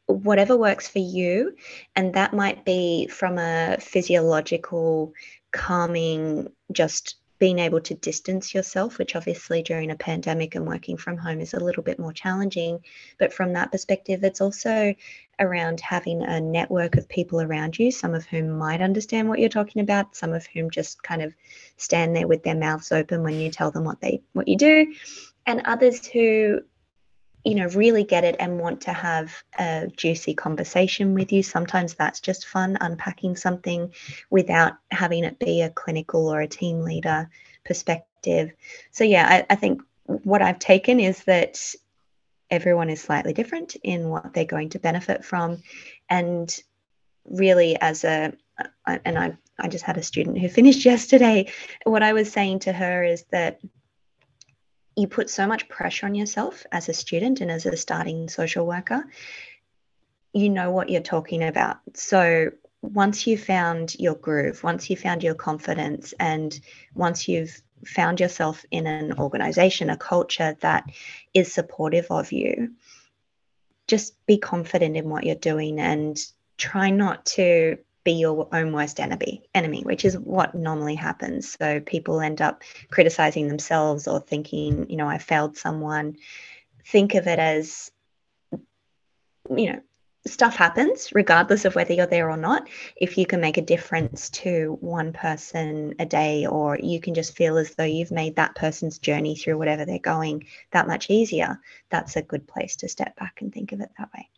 whatever 0.05 0.55
works 0.57 0.87
for 0.87 0.99
you. 0.99 1.55
And 1.95 2.13
that 2.13 2.33
might 2.33 2.65
be 2.65 3.07
from 3.07 3.37
a 3.37 3.77
physiological, 3.79 5.13
calming, 5.51 6.51
just 6.71 7.15
being 7.41 7.57
able 7.57 7.81
to 7.81 7.95
distance 7.95 8.53
yourself, 8.53 8.99
which 8.99 9.15
obviously 9.15 9.63
during 9.63 9.89
a 9.89 9.95
pandemic 9.95 10.53
and 10.53 10.67
working 10.67 10.95
from 10.95 11.17
home 11.17 11.41
is 11.41 11.55
a 11.55 11.59
little 11.59 11.81
bit 11.81 11.97
more 11.97 12.13
challenging. 12.13 12.79
But 13.17 13.33
from 13.33 13.53
that 13.53 13.71
perspective, 13.71 14.23
it's 14.23 14.41
also 14.41 14.93
around 15.39 15.79
having 15.79 16.21
a 16.21 16.39
network 16.39 16.97
of 16.97 17.09
people 17.09 17.41
around 17.41 17.79
you, 17.79 17.89
some 17.89 18.13
of 18.13 18.27
whom 18.27 18.51
might 18.51 18.79
understand 18.79 19.27
what 19.27 19.39
you're 19.39 19.49
talking 19.49 19.81
about, 19.81 20.15
some 20.15 20.33
of 20.33 20.45
whom 20.45 20.69
just 20.69 21.01
kind 21.01 21.23
of 21.23 21.33
stand 21.77 22.15
there 22.15 22.27
with 22.27 22.43
their 22.43 22.55
mouths 22.55 22.91
open 22.91 23.23
when 23.23 23.39
you 23.39 23.49
tell 23.49 23.71
them 23.71 23.85
what 23.85 24.01
they 24.01 24.21
what 24.33 24.47
you 24.47 24.55
do, 24.55 24.93
and 25.47 25.63
others 25.65 26.05
who 26.05 26.61
you 27.43 27.55
know 27.55 27.67
really 27.69 28.03
get 28.03 28.23
it 28.23 28.35
and 28.39 28.59
want 28.59 28.81
to 28.81 28.93
have 28.93 29.43
a 29.57 29.87
juicy 29.95 30.33
conversation 30.33 31.13
with 31.13 31.31
you. 31.31 31.43
Sometimes 31.43 31.93
that's 31.93 32.19
just 32.19 32.45
fun 32.45 32.77
unpacking 32.81 33.35
something 33.35 33.93
without 34.29 34.73
having 34.91 35.23
it 35.23 35.39
be 35.39 35.61
a 35.61 35.69
clinical 35.69 36.27
or 36.27 36.41
a 36.41 36.47
team 36.47 36.81
leader 36.81 37.29
perspective. 37.65 38.51
So 38.91 39.03
yeah 39.03 39.27
I, 39.49 39.53
I 39.53 39.55
think 39.55 39.81
what 40.05 40.41
i've 40.41 40.59
taken 40.59 40.99
is 40.99 41.23
that 41.23 41.73
everyone 42.49 42.89
is 42.89 43.01
slightly 43.01 43.33
different 43.33 43.77
in 43.81 44.09
what 44.09 44.33
they're 44.33 44.45
going 44.45 44.69
to 44.69 44.79
benefit 44.79 45.23
from. 45.23 45.63
And 46.09 46.53
really 47.25 47.79
as 47.79 48.03
a 48.03 48.33
and 48.85 49.17
i 49.17 49.37
i 49.59 49.67
just 49.67 49.85
had 49.85 49.97
a 49.97 50.03
student 50.03 50.37
who 50.39 50.49
finished 50.59 50.85
yesterday. 50.85 51.51
What 51.85 52.03
i 52.03 52.13
was 52.13 52.31
saying 52.31 52.59
to 52.59 52.73
her 52.73 53.03
is 53.03 53.23
that 53.31 53.59
you 55.01 55.07
put 55.07 55.29
so 55.29 55.47
much 55.47 55.67
pressure 55.67 56.05
on 56.05 56.15
yourself 56.15 56.65
as 56.71 56.87
a 56.87 56.93
student 56.93 57.41
and 57.41 57.49
as 57.49 57.65
a 57.65 57.75
starting 57.75 58.29
social 58.29 58.65
worker. 58.65 59.03
You 60.31 60.49
know 60.49 60.71
what 60.71 60.89
you're 60.89 61.01
talking 61.01 61.43
about. 61.43 61.77
So 61.95 62.51
once 62.81 63.25
you've 63.25 63.43
found 63.43 63.95
your 63.99 64.15
groove, 64.15 64.63
once 64.63 64.89
you 64.89 64.95
found 64.95 65.23
your 65.23 65.33
confidence, 65.33 66.13
and 66.19 66.57
once 66.93 67.27
you've 67.27 67.61
found 67.85 68.19
yourself 68.19 68.63
in 68.69 68.85
an 68.85 69.13
organization, 69.19 69.89
a 69.89 69.97
culture 69.97 70.55
that 70.61 70.85
is 71.33 71.51
supportive 71.51 72.07
of 72.11 72.31
you, 72.31 72.73
just 73.87 74.13
be 74.25 74.37
confident 74.37 74.95
in 74.95 75.09
what 75.09 75.25
you're 75.25 75.35
doing 75.35 75.79
and 75.79 76.17
try 76.57 76.91
not 76.91 77.25
to 77.25 77.77
be 78.03 78.13
your 78.13 78.47
own 78.53 78.73
worst 78.73 78.99
enemy 78.99 79.43
enemy 79.53 79.81
which 79.83 80.05
is 80.05 80.17
what 80.17 80.55
normally 80.55 80.95
happens 80.95 81.55
so 81.59 81.79
people 81.79 82.21
end 82.21 82.41
up 82.41 82.63
criticizing 82.89 83.47
themselves 83.47 84.07
or 84.07 84.19
thinking 84.19 84.89
you 84.89 84.97
know 84.97 85.07
i 85.07 85.17
failed 85.17 85.55
someone 85.57 86.15
think 86.85 87.15
of 87.15 87.27
it 87.27 87.39
as 87.39 87.91
you 89.55 89.73
know 89.73 89.81
stuff 90.27 90.55
happens 90.55 91.09
regardless 91.13 91.65
of 91.65 91.75
whether 91.75 91.93
you're 91.93 92.05
there 92.05 92.29
or 92.29 92.37
not. 92.37 92.69
If 92.95 93.17
you 93.17 93.25
can 93.25 93.41
make 93.41 93.57
a 93.57 93.61
difference 93.61 94.29
to 94.31 94.77
one 94.81 95.13
person 95.13 95.95
a 95.99 96.05
day, 96.05 96.45
or 96.45 96.77
you 96.77 96.99
can 96.99 97.13
just 97.13 97.35
feel 97.35 97.57
as 97.57 97.75
though 97.75 97.83
you've 97.83 98.11
made 98.11 98.35
that 98.35 98.55
person's 98.55 98.99
journey 98.99 99.35
through 99.35 99.57
whatever 99.57 99.85
they're 99.85 99.99
going 99.99 100.45
that 100.71 100.87
much 100.87 101.09
easier, 101.09 101.59
that's 101.89 102.15
a 102.15 102.21
good 102.21 102.47
place 102.47 102.75
to 102.77 102.89
step 102.89 103.15
back 103.15 103.41
and 103.41 103.53
think 103.53 103.71
of 103.71 103.81
it 103.81 103.91
that 103.97 104.09
way. 104.13 104.29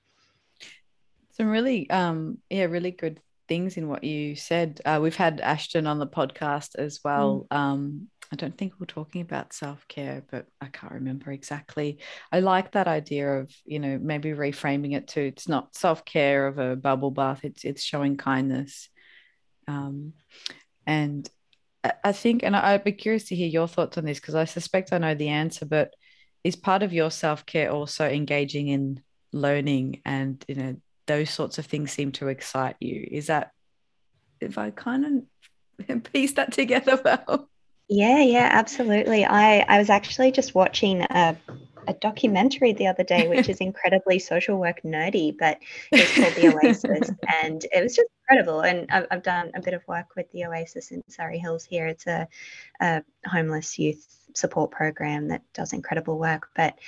Some 1.31 1.47
really, 1.47 1.89
um, 1.89 2.37
yeah, 2.49 2.65
really 2.65 2.91
good 2.91 3.19
things 3.53 3.77
in 3.77 3.87
what 3.87 4.03
you 4.03 4.35
said. 4.35 4.81
Uh, 4.83 4.99
we've 4.99 5.15
had 5.15 5.39
Ashton 5.39 5.85
on 5.85 5.99
the 5.99 6.07
podcast 6.07 6.69
as 6.75 7.01
well. 7.05 7.45
Mm. 7.51 7.55
Um, 7.55 8.07
I 8.31 8.35
don't 8.35 8.57
think 8.57 8.73
we're 8.79 8.87
talking 8.87 9.21
about 9.21 9.53
self 9.53 9.87
care, 9.87 10.23
but 10.31 10.47
I 10.59 10.65
can't 10.65 10.93
remember 10.93 11.31
exactly. 11.31 11.99
I 12.31 12.39
like 12.39 12.71
that 12.71 12.87
idea 12.87 13.41
of 13.41 13.51
you 13.63 13.77
know 13.77 13.99
maybe 14.01 14.29
reframing 14.31 14.95
it 14.95 15.09
to 15.09 15.21
it's 15.21 15.47
not 15.47 15.75
self 15.75 16.03
care 16.03 16.47
of 16.47 16.57
a 16.57 16.75
bubble 16.75 17.11
bath. 17.11 17.41
It's 17.43 17.63
it's 17.63 17.83
showing 17.83 18.17
kindness, 18.17 18.89
um, 19.67 20.13
and 20.87 21.29
I 22.03 22.11
think, 22.11 22.41
and 22.41 22.55
I'd 22.55 22.83
be 22.83 22.93
curious 22.93 23.25
to 23.25 23.35
hear 23.35 23.47
your 23.47 23.67
thoughts 23.67 23.99
on 23.99 24.05
this 24.05 24.19
because 24.19 24.35
I 24.35 24.45
suspect 24.45 24.93
I 24.93 24.97
know 24.97 25.13
the 25.13 25.29
answer, 25.29 25.67
but 25.67 25.93
is 26.43 26.55
part 26.55 26.81
of 26.81 26.91
your 26.91 27.11
self 27.11 27.45
care 27.45 27.71
also 27.71 28.09
engaging 28.09 28.69
in 28.69 29.03
learning 29.31 30.01
and 30.05 30.43
you 30.47 30.55
know 30.55 30.75
those 31.05 31.29
sorts 31.29 31.57
of 31.57 31.65
things 31.65 31.91
seem 31.91 32.11
to 32.13 32.27
excite 32.27 32.75
you? 32.79 33.07
Is 33.09 33.27
that 33.27 33.51
if 34.39 34.57
I 34.57 34.71
kind 34.71 35.25
of 35.89 36.03
piece 36.13 36.33
that 36.33 36.51
together 36.51 36.99
well? 37.05 37.49
Yeah, 37.89 38.21
yeah, 38.21 38.49
absolutely. 38.51 39.25
I, 39.25 39.59
I 39.67 39.77
was 39.77 39.89
actually 39.89 40.31
just 40.31 40.55
watching 40.55 41.01
a, 41.01 41.37
a 41.87 41.93
documentary 41.93 42.73
the 42.73 42.87
other 42.87 43.03
day, 43.03 43.27
which 43.27 43.49
is 43.49 43.57
incredibly 43.61 44.19
social 44.19 44.57
work 44.57 44.81
nerdy, 44.83 45.35
but 45.37 45.59
it's 45.91 46.15
called 46.15 46.33
The 46.33 46.55
Oasis. 46.55 47.11
and 47.43 47.63
it 47.71 47.83
was 47.83 47.95
just 47.95 48.07
incredible. 48.21 48.61
And 48.61 48.89
I've, 48.89 49.07
I've 49.11 49.23
done 49.23 49.51
a 49.53 49.61
bit 49.61 49.73
of 49.73 49.81
work 49.87 50.15
with 50.15 50.31
The 50.31 50.45
Oasis 50.45 50.91
in 50.91 51.03
Surry 51.09 51.37
Hills 51.37 51.65
here. 51.65 51.87
It's 51.87 52.07
a, 52.07 52.27
a 52.79 53.03
homeless 53.25 53.77
youth 53.77 54.07
support 54.33 54.71
program 54.71 55.27
that 55.27 55.41
does 55.53 55.73
incredible 55.73 56.17
work. 56.17 56.49
But 56.55 56.79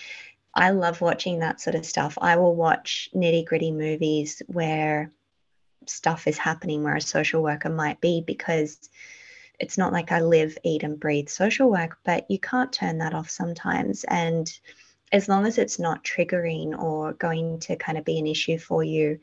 I 0.56 0.70
love 0.72 1.02
watching 1.02 1.40
that 1.40 1.60
sort 1.60 1.76
of 1.76 1.86
stuff. 1.86 2.18
I 2.22 2.38
will 2.38 2.56
watch 2.56 3.10
nitty 3.14 3.46
gritty 3.46 3.72
movies 3.72 4.42
where 4.48 5.12
stuff 5.86 6.28
is 6.28 6.38
happening 6.38 6.84
where 6.84 6.96
a 6.96 7.02
social 7.02 7.44
worker 7.44 7.70
might 7.70 8.00
be 8.02 8.24
because 8.26 8.90
it's 9.60 9.78
not 9.78 9.94
like 9.94 10.12
I 10.12 10.22
live, 10.22 10.58
eat, 10.64 10.84
and 10.84 11.00
breathe 11.00 11.30
social 11.30 11.70
work, 11.70 11.98
but 12.04 12.30
you 12.30 12.40
can't 12.40 12.72
turn 12.72 13.00
that 13.00 13.14
off 13.14 13.30
sometimes. 13.30 14.04
And 14.06 14.52
as 15.12 15.30
long 15.30 15.46
as 15.46 15.58
it's 15.58 15.80
not 15.80 16.04
triggering 16.04 16.78
or 16.78 17.14
going 17.14 17.60
to 17.60 17.76
kind 17.76 17.98
of 17.98 18.06
be 18.06 18.20
an 18.20 18.28
issue 18.28 18.58
for 18.58 18.84
you 18.84 19.20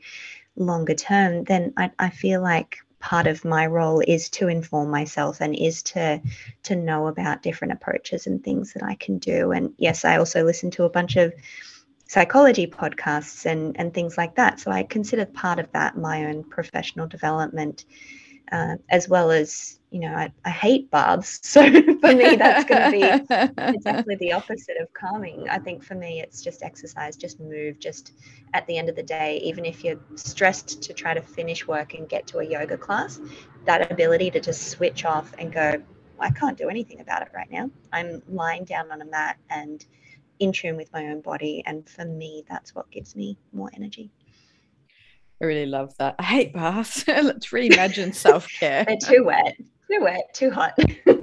longer 0.55 0.95
term, 0.95 1.43
then 1.43 1.73
I, 1.77 1.91
I 1.99 2.09
feel 2.09 2.41
like 2.41 2.77
part 3.03 3.27
of 3.27 3.43
my 3.43 3.67
role 3.67 4.01
is 4.07 4.29
to 4.29 4.47
inform 4.47 4.89
myself 4.89 5.41
and 5.41 5.53
is 5.53 5.83
to 5.83 6.21
to 6.63 6.73
know 6.73 7.07
about 7.07 7.43
different 7.43 7.73
approaches 7.73 8.27
and 8.27 8.41
things 8.41 8.71
that 8.71 8.81
I 8.81 8.95
can 8.95 9.17
do. 9.17 9.51
And 9.51 9.73
yes, 9.77 10.05
I 10.05 10.17
also 10.17 10.45
listen 10.45 10.71
to 10.71 10.85
a 10.85 10.89
bunch 10.89 11.17
of 11.17 11.33
psychology 12.07 12.65
podcasts 12.65 13.45
and 13.45 13.77
and 13.77 13.93
things 13.93 14.17
like 14.17 14.35
that. 14.35 14.61
So 14.61 14.71
I 14.71 14.83
consider 14.83 15.25
part 15.25 15.59
of 15.59 15.69
that 15.73 15.97
my 15.97 16.25
own 16.27 16.45
professional 16.45 17.05
development 17.05 17.83
uh, 18.53 18.75
as 18.89 19.09
well 19.09 19.31
as 19.31 19.79
you 19.89 19.99
know 19.99 20.13
I, 20.13 20.31
I 20.45 20.51
hate 20.51 20.89
baths 20.91 21.39
so 21.47 21.63
for 21.63 22.13
me 22.13 22.35
that's 22.35 22.65
going 22.65 22.91
to 22.91 23.27
be 23.27 23.53
exactly 23.57 24.15
the 24.15 24.33
opposite 24.33 24.77
of 24.79 24.93
calming. 24.93 25.49
I 25.49 25.57
think 25.57 25.83
for 25.83 25.95
me 25.95 26.21
it's 26.21 26.41
just 26.41 26.61
exercise 26.61 27.17
just 27.17 27.39
move 27.39 27.79
just 27.79 28.13
at 28.53 28.65
the 28.67 28.77
end 28.77 28.89
of 28.89 28.95
the 28.95 29.03
day 29.03 29.41
even 29.43 29.65
if 29.65 29.83
you're 29.83 29.99
stressed 30.15 30.83
to 30.83 30.93
try 30.93 31.13
to 31.13 31.21
finish 31.21 31.67
work 31.67 31.95
and 31.95 32.07
get 32.07 32.27
to 32.27 32.39
a 32.39 32.45
yoga 32.45 32.77
class 32.77 33.19
that 33.65 33.91
ability 33.91 34.29
to 34.31 34.39
just 34.39 34.69
switch 34.69 35.03
off 35.03 35.33
and 35.39 35.51
go 35.51 35.81
i 36.19 36.29
can't 36.29 36.57
do 36.57 36.69
anything 36.69 37.01
about 37.01 37.23
it 37.23 37.29
right 37.33 37.51
now. 37.51 37.69
I'm 37.91 38.21
lying 38.29 38.65
down 38.65 38.91
on 38.91 39.01
a 39.01 39.05
mat 39.05 39.37
and 39.49 39.83
in 40.39 40.51
tune 40.51 40.77
with 40.77 40.91
my 40.93 41.07
own 41.07 41.21
body. 41.21 41.63
And 41.65 41.89
for 41.89 42.05
me 42.05 42.43
that's 42.47 42.75
what 42.75 42.89
gives 42.91 43.15
me 43.15 43.37
more 43.51 43.71
energy 43.73 44.11
I 45.43 45.45
really 45.45 45.65
love 45.65 45.93
that. 45.97 46.15
I 46.19 46.23
hate 46.23 46.53
baths. 46.53 47.05
Let's 47.07 47.47
reimagine 47.47 48.15
self 48.15 48.47
care. 48.47 48.85
They're 48.85 48.95
too 48.95 49.25
wet, 49.25 49.57
too 49.91 49.99
wet, 49.99 50.33
too 50.33 50.49
hot. 50.49 50.73
yeah. 50.77 51.15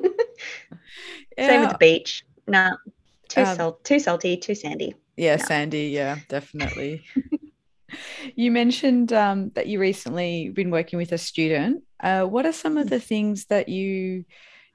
Same 1.39 1.61
with 1.63 1.71
the 1.71 1.79
beach. 1.81 2.23
No, 2.47 2.77
too 3.29 3.41
um, 3.41 3.57
salt, 3.57 3.83
too 3.83 3.99
salty, 3.99 4.37
too 4.37 4.55
sandy. 4.55 4.95
Yeah, 5.17 5.37
no. 5.37 5.45
sandy. 5.47 5.89
Yeah, 5.89 6.19
definitely. 6.29 7.03
you 8.37 8.51
mentioned 8.51 9.15
um, 9.15 9.53
that 9.55 9.69
you 9.69 9.81
recently 9.81 10.51
been 10.51 10.71
working 10.71 10.99
with 10.99 11.13
a 11.13 11.19
student. 11.19 11.83
Uh, 11.99 12.25
what 12.25 12.45
are 12.45 12.53
some 12.53 12.77
of 12.77 12.91
the 12.91 13.01
things 13.01 13.47
that 13.47 13.71
you 13.71 14.27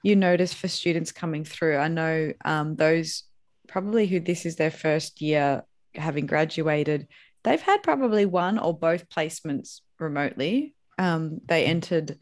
you 0.01 0.15
notice 0.15 0.55
for 0.55 0.67
students 0.67 1.11
coming 1.11 1.43
through? 1.43 1.77
I 1.77 1.87
know 1.87 2.33
um, 2.43 2.77
those 2.77 3.25
probably 3.67 4.07
who 4.07 4.19
this 4.19 4.47
is 4.47 4.55
their 4.55 4.71
first 4.71 5.21
year 5.21 5.63
having 5.93 6.25
graduated 6.25 7.07
they've 7.45 7.61
had 7.61 7.83
probably 7.83 8.25
one 8.25 8.57
or 8.57 8.77
both 8.77 9.07
placements 9.07 9.81
remotely. 9.99 10.75
Um, 10.97 11.39
they 11.45 11.65
entered 11.65 12.17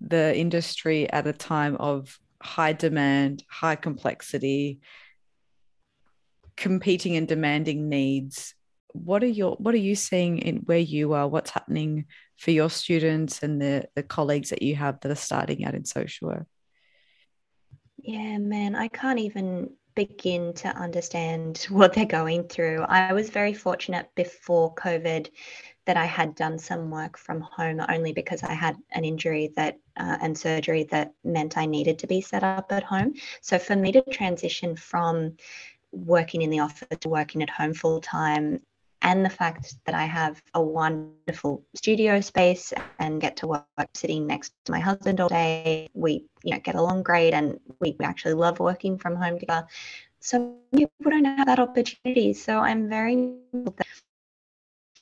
the 0.00 0.36
industry 0.36 1.08
at 1.10 1.26
a 1.26 1.32
time 1.32 1.76
of 1.76 2.18
high 2.42 2.72
demand, 2.72 3.44
high 3.48 3.76
complexity, 3.76 4.80
competing 6.56 7.16
and 7.16 7.28
demanding 7.28 7.88
needs. 7.88 8.54
What 8.92 9.22
are 9.22 9.28
your 9.28 9.52
what 9.56 9.74
are 9.74 9.78
you 9.78 9.94
seeing 9.94 10.38
in 10.38 10.56
where 10.58 10.78
you 10.78 11.12
are? 11.12 11.28
What's 11.28 11.50
happening 11.50 12.06
for 12.36 12.50
your 12.50 12.70
students 12.70 13.42
and 13.42 13.60
the, 13.60 13.88
the 13.94 14.02
colleagues 14.02 14.50
that 14.50 14.62
you 14.62 14.74
have 14.74 15.00
that 15.00 15.12
are 15.12 15.14
starting 15.14 15.64
out 15.64 15.74
in 15.74 15.84
social 15.84 16.28
work? 16.28 16.46
Yeah, 17.98 18.38
man, 18.38 18.74
I 18.74 18.88
can't 18.88 19.18
even 19.20 19.70
begin 19.96 20.52
to 20.52 20.68
understand 20.68 21.66
what 21.70 21.92
they're 21.92 22.06
going 22.06 22.44
through. 22.44 22.82
I 22.82 23.12
was 23.12 23.30
very 23.30 23.52
fortunate 23.52 24.08
before 24.14 24.74
COVID 24.76 25.28
that 25.86 25.96
I 25.96 26.04
had 26.04 26.34
done 26.34 26.58
some 26.58 26.90
work 26.90 27.16
from 27.16 27.40
home 27.40 27.80
only 27.88 28.12
because 28.12 28.42
I 28.42 28.52
had 28.52 28.76
an 28.92 29.04
injury 29.04 29.52
that 29.56 29.78
uh, 29.96 30.18
and 30.20 30.36
surgery 30.36 30.84
that 30.84 31.12
meant 31.24 31.56
I 31.56 31.66
needed 31.66 31.98
to 32.00 32.06
be 32.06 32.20
set 32.20 32.44
up 32.44 32.70
at 32.70 32.82
home. 32.82 33.14
So 33.40 33.58
for 33.58 33.74
me 33.74 33.92
to 33.92 34.02
transition 34.02 34.76
from 34.76 35.36
working 35.92 36.42
in 36.42 36.50
the 36.50 36.60
office 36.60 36.98
to 37.00 37.08
working 37.08 37.42
at 37.42 37.50
home 37.50 37.72
full 37.72 38.00
time 38.00 38.60
and 39.06 39.24
the 39.24 39.30
fact 39.30 39.76
that 39.86 39.94
I 39.94 40.04
have 40.04 40.42
a 40.52 40.60
wonderful 40.60 41.64
studio 41.76 42.20
space 42.20 42.72
and 42.98 43.20
get 43.20 43.36
to 43.36 43.46
work 43.46 43.64
sitting 43.94 44.26
next 44.26 44.52
to 44.64 44.72
my 44.72 44.80
husband 44.80 45.20
all 45.20 45.28
day. 45.28 45.88
We, 45.94 46.24
you 46.42 46.54
know, 46.54 46.58
get 46.58 46.74
along 46.74 47.04
great 47.04 47.32
and 47.32 47.60
we 47.80 47.96
actually 48.02 48.34
love 48.34 48.58
working 48.58 48.98
from 48.98 49.14
home 49.14 49.38
together. 49.38 49.68
So 50.18 50.56
people 50.74 51.10
don't 51.12 51.24
have 51.24 51.46
that 51.46 51.60
opportunity. 51.60 52.32
So 52.32 52.58
I'm 52.58 52.88
very 52.88 53.36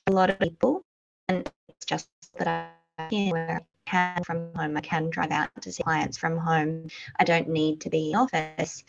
a 0.05 0.11
lot 0.11 0.29
of 0.29 0.37
people 0.37 0.83
and 1.27 1.49
it's 1.67 1.85
just 1.87 2.07
that 2.37 2.47
I 2.47 3.31
where 3.31 3.59
I 3.59 3.89
can 3.89 4.23
from 4.23 4.53
home. 4.53 4.77
I 4.77 4.81
can 4.81 5.09
drive 5.09 5.31
out 5.31 5.49
to 5.61 5.71
see 5.71 5.81
clients 5.81 6.15
from 6.15 6.37
home. 6.37 6.89
I 7.19 7.23
don't 7.23 7.49
need 7.49 7.81
to 7.81 7.89
be 7.89 8.11
in 8.11 8.15
office. 8.15 8.83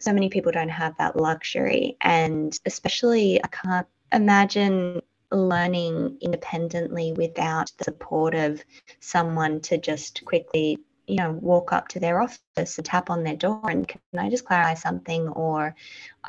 So 0.00 0.12
many 0.12 0.28
people 0.28 0.50
don't 0.50 0.68
have 0.68 0.96
that 0.98 1.14
luxury. 1.14 1.96
And 2.00 2.58
especially 2.66 3.40
I 3.44 3.46
can't 3.46 3.86
imagine 4.12 5.02
learning 5.32 6.16
independently 6.20 7.12
without 7.12 7.72
the 7.78 7.84
support 7.84 8.34
of 8.34 8.62
someone 9.00 9.60
to 9.60 9.76
just 9.76 10.24
quickly 10.24 10.78
you 11.06 11.16
know 11.16 11.32
walk 11.32 11.72
up 11.72 11.88
to 11.88 12.00
their 12.00 12.20
office 12.20 12.78
and 12.78 12.84
tap 12.84 13.10
on 13.10 13.22
their 13.22 13.36
door 13.36 13.70
and 13.70 13.86
can 13.88 14.00
i 14.18 14.28
just 14.30 14.44
clarify 14.44 14.74
something? 14.74 15.28
or 15.28 15.74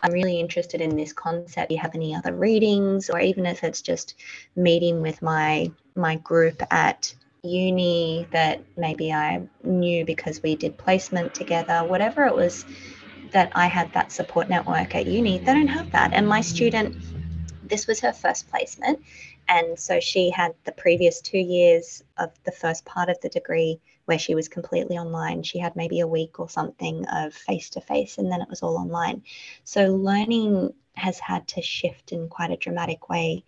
i'm 0.01 0.11
really 0.11 0.39
interested 0.39 0.81
in 0.81 0.95
this 0.95 1.13
concept. 1.13 1.69
Do 1.69 1.75
you 1.75 1.81
have 1.81 1.95
any 1.95 2.15
other 2.15 2.33
readings? 2.33 3.09
or 3.09 3.19
even 3.19 3.45
if 3.45 3.63
it's 3.63 3.81
just 3.81 4.15
meeting 4.55 5.01
with 5.01 5.21
my 5.21 5.71
my 5.95 6.15
group 6.17 6.61
at 6.71 7.13
uni 7.43 8.27
that 8.31 8.61
maybe 8.77 9.11
i 9.13 9.41
knew 9.63 10.05
because 10.05 10.41
we 10.41 10.55
did 10.55 10.77
placement 10.77 11.33
together 11.33 11.83
whatever 11.85 12.25
it 12.25 12.35
was 12.35 12.65
that 13.31 13.51
i 13.55 13.67
had 13.67 13.91
that 13.93 14.11
support 14.11 14.49
network 14.49 14.95
at 14.95 15.05
uni 15.05 15.37
they 15.37 15.53
don't 15.53 15.67
have 15.67 15.91
that. 15.91 16.13
And 16.13 16.27
my 16.27 16.41
student 16.41 16.95
this 17.67 17.87
was 17.87 17.99
her 18.01 18.13
first 18.13 18.49
placement. 18.49 18.99
And 19.47 19.79
so 19.79 19.99
she 19.99 20.29
had 20.29 20.53
the 20.65 20.71
previous 20.71 21.21
two 21.21 21.37
years 21.37 22.03
of 22.17 22.31
the 22.43 22.51
first 22.51 22.85
part 22.85 23.09
of 23.09 23.19
the 23.21 23.29
degree 23.29 23.79
where 24.05 24.19
she 24.19 24.35
was 24.35 24.47
completely 24.47 24.97
online. 24.97 25.43
She 25.43 25.59
had 25.59 25.75
maybe 25.75 25.99
a 25.99 26.07
week 26.07 26.39
or 26.39 26.49
something 26.49 27.05
of 27.07 27.33
face 27.33 27.69
to 27.71 27.81
face, 27.81 28.17
and 28.17 28.31
then 28.31 28.41
it 28.41 28.49
was 28.49 28.63
all 28.63 28.77
online. 28.77 29.23
So 29.63 29.87
learning 29.95 30.73
has 30.97 31.19
had 31.19 31.47
to 31.47 31.61
shift 31.61 32.11
in 32.11 32.27
quite 32.27 32.51
a 32.51 32.57
dramatic 32.57 33.07
way. 33.09 33.43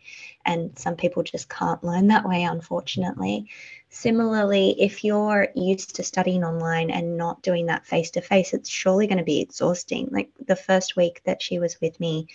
And 0.46 0.78
some 0.78 0.96
people 0.96 1.24
just 1.24 1.50
can't 1.50 1.84
learn 1.84 2.08
that 2.08 2.28
way, 2.28 2.44
unfortunately. 2.44 3.50
Similarly, 3.90 4.76
if 4.80 5.04
you're 5.04 5.48
used 5.56 5.96
to 5.96 6.04
studying 6.04 6.44
online 6.44 6.92
and 6.92 7.18
not 7.18 7.42
doing 7.42 7.66
that 7.66 7.88
face 7.88 8.12
to 8.12 8.22
face, 8.22 8.54
it's 8.54 8.70
surely 8.70 9.08
going 9.08 9.18
to 9.18 9.24
be 9.24 9.42
exhausting. 9.42 10.10
Like 10.12 10.30
the 10.46 10.56
first 10.56 10.96
week 10.96 11.22
that 11.26 11.42
she 11.42 11.58
was 11.58 11.82
with 11.82 12.00
me, 12.00 12.28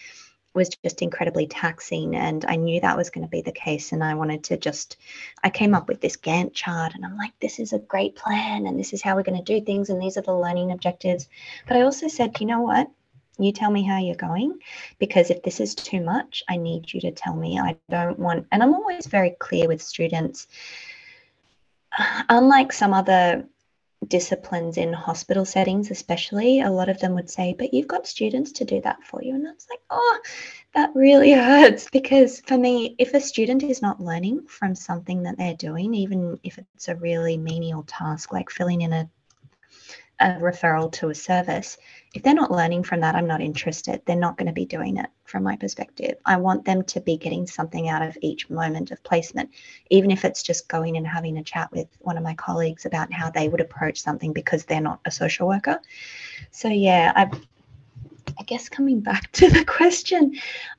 was 0.54 0.70
just 0.84 1.02
incredibly 1.02 1.46
taxing. 1.46 2.14
And 2.14 2.44
I 2.46 2.56
knew 2.56 2.80
that 2.80 2.96
was 2.96 3.10
going 3.10 3.26
to 3.26 3.30
be 3.30 3.42
the 3.42 3.52
case. 3.52 3.92
And 3.92 4.02
I 4.02 4.14
wanted 4.14 4.44
to 4.44 4.56
just, 4.56 4.96
I 5.42 5.50
came 5.50 5.74
up 5.74 5.88
with 5.88 6.00
this 6.00 6.16
Gantt 6.16 6.54
chart 6.54 6.94
and 6.94 7.04
I'm 7.04 7.16
like, 7.16 7.32
this 7.40 7.58
is 7.58 7.72
a 7.72 7.78
great 7.80 8.14
plan 8.16 8.66
and 8.66 8.78
this 8.78 8.92
is 8.92 9.02
how 9.02 9.16
we're 9.16 9.24
going 9.24 9.42
to 9.42 9.60
do 9.60 9.64
things. 9.64 9.90
And 9.90 10.00
these 10.00 10.16
are 10.16 10.22
the 10.22 10.34
learning 10.34 10.70
objectives. 10.70 11.28
But 11.66 11.76
I 11.76 11.82
also 11.82 12.08
said, 12.08 12.38
you 12.40 12.46
know 12.46 12.60
what? 12.60 12.88
You 13.36 13.50
tell 13.50 13.70
me 13.70 13.82
how 13.82 13.98
you're 13.98 14.14
going 14.14 14.60
because 15.00 15.30
if 15.30 15.42
this 15.42 15.58
is 15.58 15.74
too 15.74 16.00
much, 16.00 16.44
I 16.48 16.56
need 16.56 16.92
you 16.92 17.00
to 17.00 17.10
tell 17.10 17.34
me. 17.34 17.58
I 17.58 17.76
don't 17.90 18.18
want, 18.18 18.46
and 18.52 18.62
I'm 18.62 18.74
always 18.74 19.06
very 19.06 19.30
clear 19.30 19.66
with 19.66 19.82
students. 19.82 20.46
Unlike 22.28 22.72
some 22.72 22.94
other 22.94 23.44
disciplines 24.08 24.76
in 24.76 24.92
hospital 24.92 25.44
settings, 25.44 25.90
especially, 25.90 26.60
a 26.60 26.70
lot 26.70 26.88
of 26.88 26.98
them 27.00 27.14
would 27.14 27.30
say, 27.30 27.54
But 27.56 27.74
you've 27.74 27.88
got 27.88 28.06
students 28.06 28.52
to 28.52 28.64
do 28.64 28.80
that 28.82 29.02
for 29.04 29.22
you. 29.22 29.34
And 29.34 29.44
that's 29.44 29.66
like, 29.70 29.80
Oh, 29.90 30.20
that 30.74 30.90
really 30.94 31.32
hurts 31.50 31.88
because 31.90 32.40
for 32.40 32.58
me, 32.58 32.94
if 32.98 33.14
a 33.14 33.20
student 33.20 33.62
is 33.62 33.82
not 33.82 34.00
learning 34.00 34.46
from 34.46 34.74
something 34.74 35.22
that 35.24 35.38
they're 35.38 35.54
doing, 35.54 35.94
even 35.94 36.38
if 36.42 36.58
it's 36.58 36.88
a 36.88 36.96
really 36.96 37.36
menial 37.36 37.84
task 37.84 38.32
like 38.32 38.50
filling 38.50 38.82
in 38.82 38.92
a 38.92 39.10
a 40.20 40.34
referral 40.34 40.92
to 40.92 41.10
a 41.10 41.14
service, 41.14 41.76
if 42.14 42.22
they're 42.22 42.32
not 42.32 42.52
learning 42.52 42.84
from 42.84 43.00
that, 43.00 43.16
I'm 43.16 43.26
not 43.26 43.40
interested. 43.40 44.00
They're 44.04 44.14
not 44.14 44.38
going 44.38 44.46
to 44.46 44.52
be 44.52 44.64
doing 44.64 44.98
it 44.98 45.10
from 45.24 45.42
my 45.42 45.56
perspective. 45.56 46.14
I 46.24 46.36
want 46.36 46.64
them 46.64 46.84
to 46.84 47.00
be 47.00 47.16
getting 47.16 47.44
something 47.44 47.88
out 47.88 48.02
of 48.02 48.16
each 48.22 48.48
moment 48.48 48.92
of 48.92 49.02
placement, 49.02 49.50
even 49.90 50.12
if 50.12 50.24
it's 50.24 50.44
just 50.44 50.68
going 50.68 50.96
and 50.96 51.04
having 51.04 51.36
a 51.38 51.42
chat 51.42 51.72
with 51.72 51.88
one 51.98 52.16
of 52.16 52.22
my 52.22 52.34
colleagues 52.34 52.86
about 52.86 53.12
how 53.12 53.30
they 53.30 53.48
would 53.48 53.60
approach 53.60 54.00
something 54.00 54.32
because 54.32 54.64
they're 54.64 54.80
not 54.80 55.00
a 55.04 55.10
social 55.10 55.48
worker. 55.48 55.80
So, 56.52 56.68
yeah, 56.68 57.12
I, 57.16 57.30
I 58.38 58.42
guess 58.44 58.68
coming 58.68 59.00
back 59.00 59.32
to 59.32 59.50
the 59.50 59.64
question, 59.64 60.36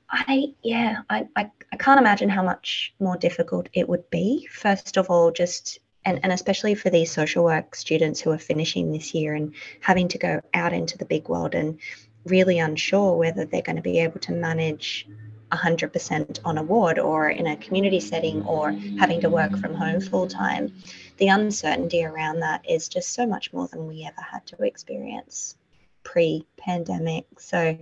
I, 0.08 0.54
yeah, 0.62 1.02
I, 1.10 1.28
I, 1.36 1.50
I 1.70 1.76
can't 1.76 2.00
imagine 2.00 2.30
how 2.30 2.44
much 2.44 2.94
more 2.98 3.18
difficult 3.18 3.68
it 3.74 3.86
would 3.86 4.08
be. 4.08 4.48
First 4.50 4.96
of 4.96 5.10
all, 5.10 5.30
just 5.30 5.80
and, 6.06 6.20
and 6.22 6.32
especially 6.32 6.74
for 6.76 6.88
these 6.88 7.10
social 7.10 7.44
work 7.44 7.74
students 7.74 8.20
who 8.20 8.30
are 8.30 8.38
finishing 8.38 8.92
this 8.92 9.12
year 9.12 9.34
and 9.34 9.52
having 9.80 10.08
to 10.08 10.18
go 10.18 10.40
out 10.54 10.72
into 10.72 10.96
the 10.96 11.04
big 11.04 11.28
world 11.28 11.54
and 11.54 11.78
really 12.24 12.60
unsure 12.60 13.16
whether 13.16 13.44
they're 13.44 13.60
going 13.60 13.76
to 13.76 13.82
be 13.82 13.98
able 13.98 14.20
to 14.20 14.32
manage 14.32 15.06
100% 15.52 16.38
on 16.44 16.58
a 16.58 16.62
ward 16.62 16.98
or 16.98 17.28
in 17.28 17.46
a 17.48 17.56
community 17.56 18.00
setting 18.00 18.42
or 18.46 18.72
having 18.98 19.20
to 19.20 19.28
work 19.28 19.56
from 19.58 19.74
home 19.74 20.00
full 20.00 20.28
time, 20.28 20.72
the 21.18 21.28
uncertainty 21.28 22.04
around 22.04 22.40
that 22.40 22.68
is 22.68 22.88
just 22.88 23.12
so 23.12 23.26
much 23.26 23.52
more 23.52 23.68
than 23.68 23.86
we 23.86 24.04
ever 24.04 24.20
had 24.20 24.46
to 24.46 24.62
experience 24.62 25.56
pre 26.04 26.46
pandemic. 26.56 27.26
So, 27.38 27.78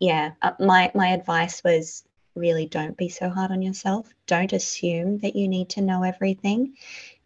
yeah, 0.00 0.32
uh, 0.42 0.52
my, 0.58 0.90
my 0.94 1.08
advice 1.08 1.62
was 1.62 2.04
really 2.34 2.66
don't 2.66 2.96
be 2.96 3.08
so 3.08 3.28
hard 3.28 3.52
on 3.52 3.62
yourself. 3.62 4.12
Don't 4.26 4.52
assume 4.52 5.18
that 5.18 5.36
you 5.36 5.46
need 5.46 5.68
to 5.70 5.82
know 5.82 6.02
everything 6.02 6.74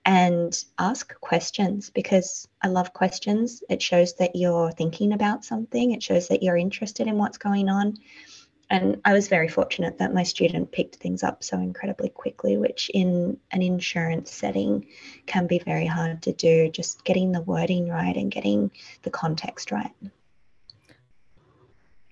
and 0.05 0.65
ask 0.79 1.19
questions 1.21 1.91
because 1.91 2.49
I 2.63 2.69
love 2.69 2.93
questions. 2.93 3.63
It 3.69 3.83
shows 3.83 4.15
that 4.15 4.35
you're 4.35 4.73
thinking 4.73 5.13
about 5.13 5.45
something, 5.45 5.93
it 5.93 6.03
shows 6.03 6.29
that 6.29 6.43
you're 6.43 6.57
interested 6.57 7.07
in 7.07 7.19
what's 7.19 7.39
going 7.39 7.69
on. 7.69 7.95
And 8.71 9.01
I 9.05 9.15
was 9.15 9.29
very 9.29 9.49
fortunate 9.49 9.99
that 9.99 10.13
my 10.13 10.25
student 10.25 10.73
picked 10.73 10.97
things 10.97 11.23
up 11.23 11.43
so 11.43 11.59
incredibly 11.59 12.11
quickly, 12.11 12.59
which 12.59 12.91
in 12.93 13.39
an 13.51 13.63
insurance 13.63 14.31
setting 14.31 14.87
can 15.27 15.47
be 15.47 15.59
very 15.59 15.87
hard 15.87 16.23
to 16.23 16.33
do, 16.33 16.71
just 16.71 17.03
getting 17.05 17.33
the 17.33 17.41
wording 17.41 17.89
right 17.89 18.15
and 18.15 18.31
getting 18.31 18.71
the 19.03 19.11
context 19.11 19.73
right. 19.73 19.95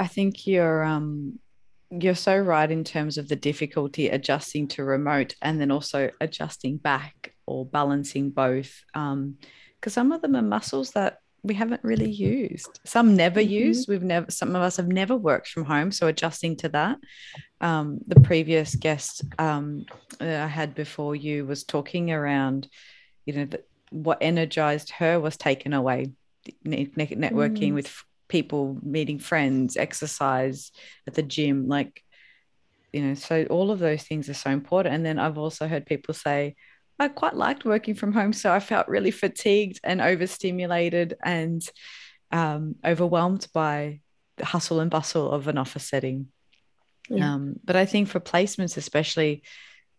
I 0.00 0.06
think 0.06 0.46
you're 0.46 0.82
um, 0.82 1.38
you're 1.90 2.14
so 2.14 2.36
right 2.36 2.70
in 2.70 2.84
terms 2.84 3.18
of 3.18 3.28
the 3.28 3.36
difficulty 3.36 4.08
adjusting 4.08 4.68
to 4.68 4.84
remote 4.84 5.34
and 5.40 5.60
then 5.60 5.70
also 5.70 6.10
adjusting 6.20 6.78
back 6.78 7.34
or 7.46 7.64
balancing 7.64 8.30
both. 8.30 8.82
Because 8.92 9.12
um, 9.12 9.36
some 9.86 10.12
of 10.12 10.22
them 10.22 10.36
are 10.36 10.42
muscles 10.42 10.90
that 10.92 11.18
we 11.46 11.54
haven't 11.54 11.84
really 11.84 12.10
used. 12.10 12.80
Some 12.84 13.14
never 13.14 13.40
mm-hmm. 13.40 13.50
used. 13.50 13.88
We've 13.88 14.02
never. 14.02 14.30
Some 14.30 14.56
of 14.56 14.62
us 14.62 14.76
have 14.78 14.88
never 14.88 15.16
worked 15.16 15.48
from 15.48 15.64
home, 15.64 15.92
so 15.92 16.08
adjusting 16.08 16.56
to 16.56 16.68
that. 16.70 16.98
Um, 17.60 18.00
the 18.06 18.20
previous 18.20 18.74
guest 18.74 19.22
um, 19.38 19.86
I 20.20 20.24
had 20.24 20.74
before 20.74 21.14
you 21.14 21.46
was 21.46 21.62
talking 21.62 22.10
around, 22.10 22.68
you 23.24 23.34
know, 23.34 23.44
that 23.46 23.66
what 23.90 24.18
energized 24.20 24.90
her 24.90 25.20
was 25.20 25.36
taken 25.36 25.72
away. 25.72 26.10
Networking 26.64 27.72
mm. 27.72 27.74
with 27.74 28.04
people 28.28 28.78
meeting 28.82 29.18
friends 29.18 29.76
exercise 29.76 30.72
at 31.06 31.14
the 31.14 31.22
gym 31.22 31.68
like 31.68 32.02
you 32.92 33.02
know 33.02 33.14
so 33.14 33.44
all 33.50 33.70
of 33.70 33.78
those 33.78 34.02
things 34.02 34.28
are 34.28 34.34
so 34.34 34.50
important 34.50 34.94
and 34.94 35.04
then 35.04 35.18
i've 35.18 35.38
also 35.38 35.68
heard 35.68 35.86
people 35.86 36.14
say 36.14 36.54
i 36.98 37.08
quite 37.08 37.34
liked 37.34 37.64
working 37.64 37.94
from 37.94 38.12
home 38.12 38.32
so 38.32 38.52
i 38.52 38.60
felt 38.60 38.88
really 38.88 39.10
fatigued 39.10 39.80
and 39.84 40.00
overstimulated 40.00 41.14
and 41.22 41.68
um, 42.32 42.74
overwhelmed 42.84 43.46
by 43.54 44.00
the 44.36 44.44
hustle 44.44 44.80
and 44.80 44.90
bustle 44.90 45.30
of 45.30 45.46
an 45.46 45.58
office 45.58 45.88
setting 45.88 46.26
yeah. 47.08 47.34
um, 47.34 47.54
but 47.64 47.76
i 47.76 47.84
think 47.84 48.08
for 48.08 48.18
placements 48.18 48.76
especially 48.76 49.42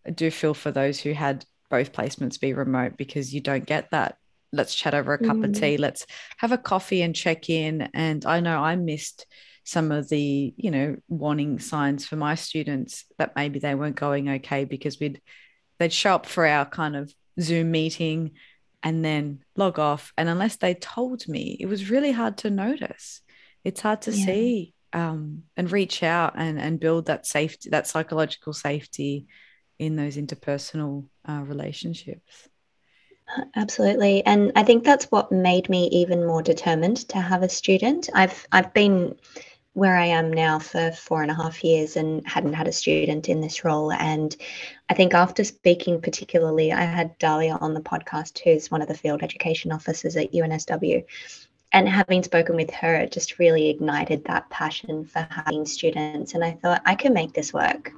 i 0.05 0.09
do 0.09 0.29
feel 0.29 0.53
for 0.53 0.71
those 0.71 0.99
who 0.99 1.13
had 1.13 1.45
both 1.69 1.93
placements 1.93 2.39
be 2.39 2.53
remote 2.53 2.97
because 2.97 3.33
you 3.33 3.41
don't 3.41 3.65
get 3.65 3.91
that 3.91 4.17
let's 4.53 4.75
chat 4.75 4.93
over 4.93 5.13
a 5.13 5.17
cup 5.17 5.37
mm. 5.37 5.45
of 5.45 5.53
tea 5.53 5.77
let's 5.77 6.05
have 6.37 6.51
a 6.51 6.57
coffee 6.57 7.01
and 7.01 7.15
check 7.15 7.49
in 7.49 7.89
and 7.93 8.25
i 8.25 8.39
know 8.39 8.59
i 8.59 8.75
missed 8.75 9.25
some 9.63 9.91
of 9.91 10.07
the 10.07 10.53
you 10.55 10.71
know 10.71 10.95
warning 11.09 11.59
signs 11.59 12.05
for 12.05 12.15
my 12.15 12.35
students 12.35 13.05
that 13.17 13.35
maybe 13.35 13.59
they 13.59 13.75
weren't 13.75 13.97
going 13.97 14.29
okay 14.29 14.63
because 14.63 14.99
we'd 14.99 15.21
they'd 15.79 15.91
show 15.91 16.15
up 16.15 16.25
for 16.25 16.45
our 16.45 16.65
kind 16.65 16.95
of 16.95 17.13
zoom 17.39 17.71
meeting 17.71 18.31
and 18.81 19.03
then 19.03 19.39
log 19.55 19.77
off 19.79 20.13
and 20.17 20.29
unless 20.29 20.55
they 20.55 20.73
told 20.73 21.27
me 21.27 21.57
it 21.59 21.65
was 21.65 21.89
really 21.89 22.11
hard 22.11 22.37
to 22.37 22.49
notice 22.49 23.21
it's 23.63 23.81
hard 23.81 24.01
to 24.01 24.11
yeah. 24.11 24.25
see 24.25 24.73
um, 24.93 25.43
and 25.57 25.69
reach 25.69 26.01
out 26.01 26.33
and 26.37 26.57
and 26.59 26.79
build 26.79 27.07
that 27.07 27.25
safety 27.25 27.69
that 27.69 27.87
psychological 27.87 28.53
safety 28.53 29.27
in 29.77 29.95
those 29.95 30.15
interpersonal 30.15 31.07
uh, 31.27 31.41
relationships 31.45 32.47
Absolutely. 33.55 34.25
And 34.25 34.51
I 34.55 34.63
think 34.63 34.83
that's 34.83 35.05
what 35.05 35.31
made 35.31 35.69
me 35.69 35.87
even 35.89 36.25
more 36.25 36.41
determined 36.41 37.07
to 37.09 37.19
have 37.19 37.43
a 37.43 37.49
student. 37.49 38.09
I've 38.13 38.47
I've 38.51 38.73
been 38.73 39.15
where 39.73 39.95
I 39.95 40.05
am 40.05 40.33
now 40.33 40.57
for 40.57 40.91
four 40.91 41.21
and 41.21 41.29
a 41.29 41.35
half 41.35 41.63
years 41.63 41.97
and 41.97 42.27
hadn't 42.27 42.53
had 42.53 42.67
a 42.67 42.71
student 42.71 43.29
in 43.29 43.41
this 43.41 43.63
role. 43.63 43.91
And 43.91 44.35
I 44.89 44.95
think 44.95 45.13
after 45.13 45.43
speaking 45.43 46.01
particularly, 46.01 46.73
I 46.73 46.81
had 46.81 47.15
Dahlia 47.19 47.59
on 47.61 47.75
the 47.75 47.81
podcast, 47.81 48.39
who's 48.39 48.71
one 48.71 48.81
of 48.81 48.87
the 48.87 48.97
field 48.97 49.21
education 49.21 49.71
officers 49.71 50.15
at 50.15 50.33
UNSW. 50.33 51.05
And 51.73 51.87
having 51.87 52.23
spoken 52.23 52.55
with 52.55 52.71
her, 52.71 52.95
it 52.95 53.11
just 53.11 53.37
really 53.37 53.69
ignited 53.69 54.25
that 54.25 54.49
passion 54.49 55.05
for 55.05 55.27
having 55.29 55.65
students. 55.67 56.33
And 56.33 56.43
I 56.43 56.53
thought, 56.53 56.81
I 56.85 56.95
can 56.95 57.13
make 57.13 57.33
this 57.33 57.53
work 57.53 57.91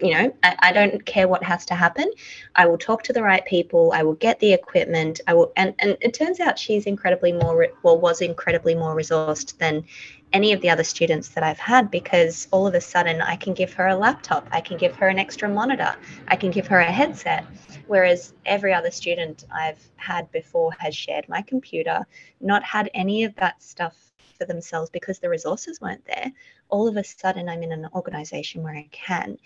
you 0.00 0.12
know 0.12 0.34
I, 0.42 0.56
I, 0.60 0.72
don't 0.72 1.04
care 1.04 1.28
what 1.28 1.42
has 1.42 1.64
to 1.66 1.74
happen. 1.74 2.10
I 2.54 2.66
will 2.66 2.78
talk 2.78 3.02
to 3.04 3.12
the 3.12 3.22
right 3.22 3.44
people. 3.44 3.92
I 3.94 4.02
will 4.02 4.14
get 4.14 4.40
the 4.40 4.52
equipment. 4.52 5.20
I 5.26 5.34
will 5.34 5.52
and 5.56 5.74
and 5.78 5.96
it 6.00 6.14
turns 6.14 6.40
out 6.40 6.58
she's 6.58 6.86
incredibly 6.86 7.32
more 7.32 7.68
well 7.82 7.98
was 7.98 8.20
incredibly 8.20 8.74
more 8.74 8.94
resourced 8.94 9.56
than 9.58 9.84
any 10.32 10.52
of 10.52 10.60
the 10.60 10.68
other 10.68 10.82
students 10.82 11.28
that 11.28 11.44
i've 11.44 11.58
had 11.58 11.88
because 11.88 12.48
all 12.50 12.66
of 12.66 12.74
a 12.74 12.80
sudden 12.80 13.22
i 13.22 13.36
can 13.36 13.54
give 13.54 13.72
her 13.74 13.86
a 13.88 13.96
laptop. 13.96 14.46
I 14.50 14.60
can 14.60 14.76
give 14.76 14.94
her 14.96 15.08
an 15.08 15.18
extra 15.18 15.48
monitor. 15.48 15.94
I 16.28 16.36
can 16.36 16.50
give 16.50 16.66
her 16.66 16.80
a 16.80 16.90
headset. 16.90 17.46
Whereas 17.86 18.34
every 18.44 18.74
other 18.74 18.90
student 18.90 19.44
i've 19.54 19.82
had 19.96 20.30
before 20.32 20.72
has 20.78 20.94
shared 20.94 21.28
my 21.28 21.42
computer 21.42 22.06
not 22.40 22.62
had 22.64 22.90
any 22.94 23.24
of 23.24 23.34
that 23.36 23.62
stuff 23.62 23.94
for 24.36 24.44
themselves 24.44 24.90
because 24.90 25.18
the 25.18 25.28
resources 25.28 25.80
weren't 25.80 26.04
there. 26.06 26.32
All 26.68 26.88
of 26.88 26.96
a 26.96 27.04
sudden 27.04 27.48
I'm 27.48 27.62
in 27.62 27.72
an 27.72 27.88
organization 27.94 28.62
where 28.62 28.74
I 28.74 28.88
can. 28.92 29.38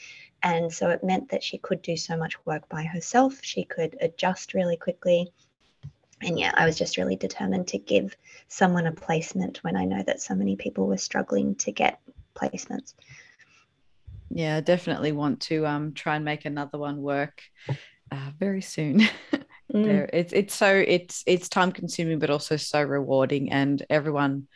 And 0.42 0.72
so 0.72 0.88
it 0.90 1.04
meant 1.04 1.30
that 1.30 1.42
she 1.42 1.58
could 1.58 1.82
do 1.82 1.96
so 1.96 2.16
much 2.16 2.34
work 2.46 2.68
by 2.68 2.84
herself. 2.84 3.38
She 3.42 3.64
could 3.64 3.96
adjust 4.00 4.54
really 4.54 4.76
quickly. 4.76 5.32
And 6.22 6.38
yeah, 6.38 6.52
I 6.54 6.66
was 6.66 6.78
just 6.78 6.96
really 6.96 7.16
determined 7.16 7.68
to 7.68 7.78
give 7.78 8.16
someone 8.48 8.86
a 8.86 8.92
placement 8.92 9.58
when 9.64 9.76
I 9.76 9.84
know 9.84 10.02
that 10.02 10.20
so 10.20 10.34
many 10.34 10.56
people 10.56 10.86
were 10.86 10.98
struggling 10.98 11.54
to 11.56 11.72
get 11.72 12.00
placements. 12.34 12.94
Yeah, 14.30 14.56
I 14.56 14.60
definitely 14.60 15.12
want 15.12 15.40
to 15.42 15.66
um, 15.66 15.92
try 15.92 16.16
and 16.16 16.24
make 16.24 16.44
another 16.44 16.78
one 16.78 17.02
work 17.02 17.42
uh, 18.12 18.30
very 18.38 18.62
soon. 18.62 19.00
mm. 19.72 20.10
It's 20.12 20.32
it's 20.32 20.54
so 20.54 20.72
it's 20.86 21.24
it's 21.26 21.48
time 21.48 21.72
consuming, 21.72 22.18
but 22.18 22.30
also 22.30 22.56
so 22.56 22.82
rewarding, 22.82 23.50
and 23.50 23.84
everyone 23.90 24.46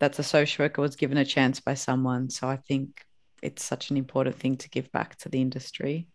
that's 0.00 0.18
a 0.18 0.24
social 0.24 0.64
worker 0.64 0.82
was 0.82 0.96
given 0.96 1.18
a 1.18 1.24
chance 1.24 1.60
by 1.60 1.74
someone. 1.74 2.30
So 2.30 2.48
I 2.48 2.56
think 2.56 3.04
it's 3.42 3.64
such 3.64 3.90
an 3.90 3.96
important 3.96 4.36
thing 4.36 4.56
to 4.56 4.68
give 4.70 4.90
back 4.92 5.16
to 5.16 5.28
the 5.28 5.40
industry. 5.40 6.08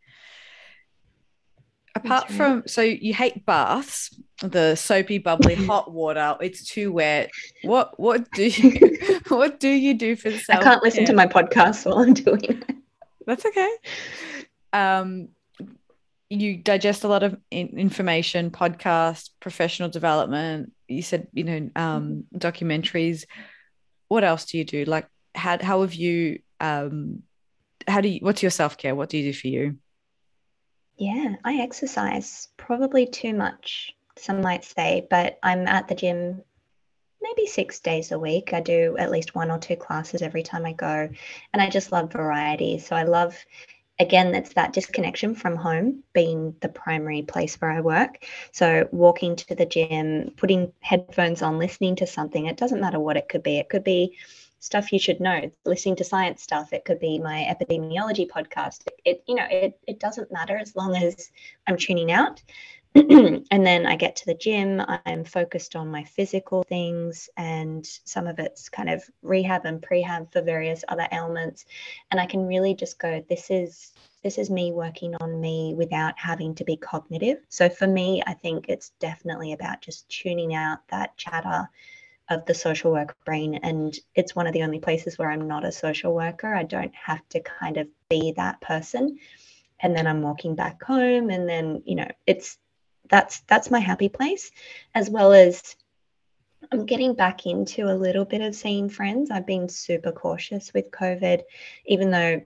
apart 1.95 2.29
right. 2.29 2.37
from 2.37 2.63
so 2.67 2.81
you 2.81 3.13
hate 3.13 3.45
baths 3.45 4.19
the 4.41 4.75
soapy 4.75 5.17
bubbly 5.17 5.55
hot 5.69 5.91
water 5.91 6.35
it's 6.41 6.63
too 6.65 6.91
wet. 6.91 7.29
What 7.63 7.99
what 7.99 8.29
do 8.31 8.43
you 8.47 8.97
what 9.27 9.59
do 9.59 9.69
you 9.69 9.93
do 9.93 10.15
for 10.15 10.31
self 10.31 10.61
i 10.61 10.63
can't 10.63 10.83
listen 10.83 11.05
to 11.05 11.13
my 11.13 11.27
podcast 11.27 11.85
while 11.85 11.99
i'm 11.99 12.13
doing 12.13 12.43
it 12.43 12.63
that's 13.27 13.45
okay. 13.45 13.71
Um 14.73 15.29
you 16.29 16.57
digest 16.57 17.03
a 17.03 17.07
lot 17.07 17.23
of 17.23 17.37
information 17.51 18.51
podcast 18.51 19.29
professional 19.39 19.89
development. 19.89 20.73
You 20.87 21.01
said 21.01 21.27
you 21.33 21.43
know 21.43 21.69
um 21.75 22.23
documentaries. 22.33 23.25
What 24.07 24.23
else 24.23 24.45
do 24.45 24.57
you 24.57 24.63
do? 24.63 24.85
Like 24.85 25.07
how, 25.35 25.61
how 25.61 25.81
have 25.81 25.93
you 25.93 26.39
um 26.59 27.23
how 27.87 28.01
do 28.01 28.09
you 28.09 28.19
what's 28.21 28.41
your 28.41 28.51
self-care 28.51 28.95
what 28.95 29.09
do 29.09 29.17
you 29.17 29.31
do 29.31 29.37
for 29.37 29.47
you 29.47 29.77
yeah, 30.97 31.35
I 31.43 31.59
exercise 31.61 32.47
probably 32.57 33.05
too 33.05 33.33
much, 33.33 33.95
some 34.17 34.41
might 34.41 34.65
say, 34.65 35.05
but 35.09 35.37
I'm 35.43 35.67
at 35.67 35.87
the 35.87 35.95
gym 35.95 36.41
maybe 37.21 37.45
six 37.45 37.79
days 37.79 38.11
a 38.11 38.19
week. 38.19 38.51
I 38.53 38.61
do 38.61 38.95
at 38.97 39.11
least 39.11 39.35
one 39.35 39.51
or 39.51 39.59
two 39.59 39.75
classes 39.75 40.21
every 40.21 40.41
time 40.41 40.65
I 40.65 40.73
go. 40.73 41.09
And 41.53 41.61
I 41.61 41.69
just 41.69 41.91
love 41.91 42.11
variety. 42.11 42.79
So 42.79 42.95
I 42.95 43.03
love, 43.03 43.37
again, 43.99 44.33
it's 44.33 44.53
that 44.53 44.73
disconnection 44.73 45.35
from 45.35 45.55
home 45.55 46.03
being 46.13 46.55
the 46.61 46.69
primary 46.69 47.21
place 47.21 47.55
where 47.61 47.71
I 47.71 47.81
work. 47.81 48.23
So 48.51 48.87
walking 48.91 49.35
to 49.35 49.55
the 49.55 49.65
gym, 49.67 50.31
putting 50.35 50.73
headphones 50.79 51.43
on, 51.43 51.59
listening 51.59 51.97
to 51.97 52.07
something, 52.07 52.47
it 52.47 52.57
doesn't 52.57 52.81
matter 52.81 52.99
what 52.99 53.17
it 53.17 53.29
could 53.29 53.43
be. 53.43 53.57
It 53.57 53.69
could 53.69 53.83
be 53.83 54.17
stuff 54.59 54.91
you 54.91 54.99
should 54.99 55.19
know 55.19 55.51
listening 55.65 55.95
to 55.97 56.03
science 56.03 56.43
stuff. 56.43 56.73
It 56.73 56.85
could 56.85 56.99
be 56.99 57.19
my 57.19 57.45
epidemiology 57.49 58.27
podcast. 58.27 58.87
It 59.05 59.23
you 59.27 59.35
know 59.35 59.45
it, 59.49 59.79
it 59.87 59.99
doesn't 59.99 60.31
matter 60.31 60.57
as 60.57 60.75
long 60.75 60.95
as 60.95 61.31
i'm 61.67 61.77
tuning 61.77 62.11
out. 62.11 62.41
And 62.95 63.65
then 63.65 63.85
i 63.85 63.95
get 63.95 64.15
to 64.17 64.25
the 64.25 64.33
gym. 64.33 64.81
I'm 65.05 65.23
focused 65.23 65.75
on 65.75 65.91
my 65.91 66.03
physical 66.03 66.63
things 66.63 67.29
and 67.37 67.85
some 67.85 68.27
of 68.27 68.39
it's 68.39 68.69
kind 68.69 68.89
of 68.89 69.03
rehab 69.21 69.65
and 69.65 69.81
prehab 69.81 70.31
for 70.31 70.41
various 70.41 70.83
other 70.87 71.07
ailments. 71.11 71.65
And 72.11 72.19
i 72.19 72.25
can 72.25 72.47
really 72.47 72.73
just 72.73 72.99
go 72.99 73.23
this 73.29 73.51
is 73.51 73.93
this 74.23 74.37
is 74.39 74.49
me 74.49 74.71
working 74.71 75.15
on 75.21 75.39
me 75.39 75.75
without 75.77 76.17
having 76.17 76.55
to 76.55 76.65
be 76.65 76.77
cognitive. 76.77 77.37
So 77.49 77.69
for 77.69 77.87
me 77.87 78.23
i 78.25 78.33
think 78.33 78.65
it's 78.67 78.89
definitely 78.99 79.53
about 79.53 79.81
just 79.81 80.09
tuning 80.09 80.55
out 80.55 80.79
that 80.89 81.15
chatter 81.17 81.69
of 82.29 82.45
the 82.45 82.53
social 82.53 82.91
work 82.91 83.15
brain 83.25 83.55
and 83.63 83.97
it's 84.13 84.35
one 84.35 84.47
of 84.47 84.53
the 84.53 84.63
only 84.63 84.79
places 84.79 85.17
where 85.17 85.31
i'm 85.31 85.47
not 85.47 85.65
a 85.65 85.71
social 85.71 86.13
worker. 86.13 86.53
I 86.53 86.63
don't 86.63 86.93
have 86.95 87.21
to 87.29 87.39
kind 87.39 87.77
of 87.77 87.87
be 88.09 88.33
that 88.35 88.59
person. 88.61 89.17
And 89.79 89.95
then 89.95 90.07
i'm 90.07 90.21
walking 90.21 90.55
back 90.55 90.83
home 90.83 91.29
and 91.29 91.47
then 91.47 91.83
you 91.85 91.95
know 91.95 92.07
it's 92.25 92.57
that's 93.09 93.41
that's 93.41 93.71
my 93.71 93.79
happy 93.79 94.09
place 94.09 94.51
as 94.93 95.09
well 95.09 95.31
as 95.31 95.75
i'm 96.71 96.85
getting 96.85 97.13
back 97.13 97.45
into 97.45 97.83
a 97.89 97.95
little 97.95 98.25
bit 98.25 98.41
of 98.41 98.55
seeing 98.55 98.89
friends. 98.89 99.31
I've 99.31 99.45
been 99.45 99.69
super 99.69 100.11
cautious 100.11 100.73
with 100.73 100.91
covid 100.91 101.43
even 101.85 102.11
though 102.11 102.41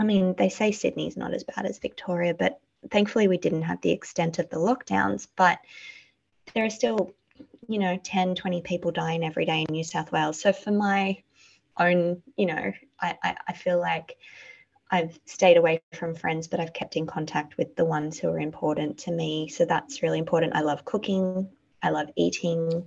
i 0.00 0.04
mean 0.04 0.34
they 0.36 0.48
say 0.48 0.72
sydney's 0.72 1.16
not 1.16 1.34
as 1.34 1.44
bad 1.44 1.66
as 1.66 1.78
victoria 1.78 2.34
but 2.34 2.58
thankfully 2.90 3.28
we 3.28 3.36
didn't 3.38 3.62
have 3.62 3.80
the 3.82 3.92
extent 3.92 4.38
of 4.38 4.48
the 4.50 4.56
lockdowns 4.56 5.28
but 5.36 5.58
there 6.54 6.64
are 6.64 6.70
still 6.70 7.14
you 7.72 7.78
know 7.78 7.96
10 7.96 8.34
20 8.34 8.60
people 8.62 8.90
dying 8.90 9.24
every 9.24 9.44
day 9.44 9.64
in 9.66 9.72
new 9.72 9.84
south 9.84 10.12
wales 10.12 10.40
so 10.40 10.52
for 10.52 10.70
my 10.70 11.22
own 11.78 12.22
you 12.36 12.46
know 12.46 12.72
I, 13.00 13.16
I, 13.22 13.36
I 13.48 13.52
feel 13.54 13.80
like 13.80 14.16
I've 14.92 15.18
stayed 15.24 15.56
away 15.56 15.80
from 15.94 16.14
friends, 16.14 16.48
but 16.48 16.60
I've 16.60 16.74
kept 16.74 16.96
in 16.96 17.06
contact 17.06 17.56
with 17.56 17.74
the 17.76 17.84
ones 17.84 18.18
who 18.18 18.28
are 18.28 18.38
important 18.38 18.98
to 18.98 19.10
me. 19.10 19.48
So 19.48 19.64
that's 19.64 20.02
really 20.02 20.18
important. 20.18 20.54
I 20.54 20.60
love 20.60 20.84
cooking. 20.84 21.48
I 21.82 21.88
love 21.88 22.08
eating. 22.14 22.86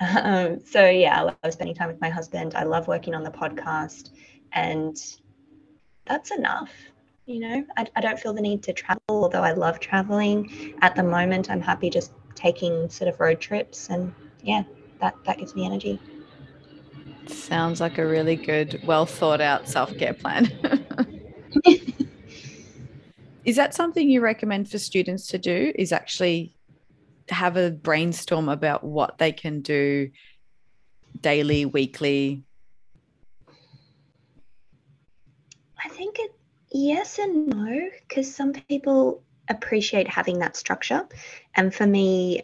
Um, 0.00 0.60
so 0.64 0.88
yeah, 0.88 1.20
I 1.20 1.22
love 1.22 1.52
spending 1.52 1.74
time 1.74 1.88
with 1.88 2.00
my 2.00 2.08
husband. 2.08 2.54
I 2.54 2.62
love 2.62 2.88
working 2.88 3.14
on 3.14 3.22
the 3.22 3.30
podcast, 3.30 4.10
and 4.52 4.96
that's 6.06 6.30
enough. 6.30 6.72
You 7.26 7.40
know, 7.40 7.64
I, 7.76 7.86
I 7.94 8.00
don't 8.00 8.18
feel 8.18 8.32
the 8.32 8.40
need 8.40 8.62
to 8.64 8.72
travel, 8.72 9.00
although 9.08 9.42
I 9.42 9.52
love 9.52 9.80
traveling. 9.80 10.74
At 10.80 10.96
the 10.96 11.02
moment, 11.02 11.50
I'm 11.50 11.60
happy 11.60 11.90
just 11.90 12.12
taking 12.34 12.88
sort 12.90 13.12
of 13.12 13.20
road 13.20 13.40
trips 13.40 13.90
and 13.90 14.14
yeah 14.42 14.62
that 15.00 15.14
that 15.26 15.38
gives 15.38 15.54
me 15.54 15.66
energy. 15.66 15.98
Sounds 17.26 17.80
like 17.80 17.98
a 17.98 18.06
really 18.06 18.36
good 18.36 18.80
well 18.84 19.06
thought 19.06 19.40
out 19.40 19.68
self-care 19.68 20.14
plan. 20.14 20.50
Is 23.44 23.56
that 23.56 23.74
something 23.74 24.08
you 24.08 24.20
recommend 24.20 24.70
for 24.70 24.78
students 24.78 25.26
to 25.28 25.38
do? 25.38 25.72
Is 25.74 25.92
actually 25.92 26.54
have 27.28 27.56
a 27.56 27.70
brainstorm 27.70 28.48
about 28.48 28.84
what 28.84 29.18
they 29.18 29.32
can 29.32 29.60
do 29.62 30.10
daily 31.20 31.64
weekly? 31.64 32.44
I 35.84 35.88
think 35.88 36.18
it 36.20 36.32
yes 36.70 37.18
and 37.18 37.48
no 37.48 37.90
because 38.08 38.32
some 38.32 38.52
people 38.52 39.22
appreciate 39.52 40.08
having 40.08 40.40
that 40.40 40.56
structure. 40.56 41.06
And 41.54 41.74
for 41.74 41.86
me, 41.86 42.42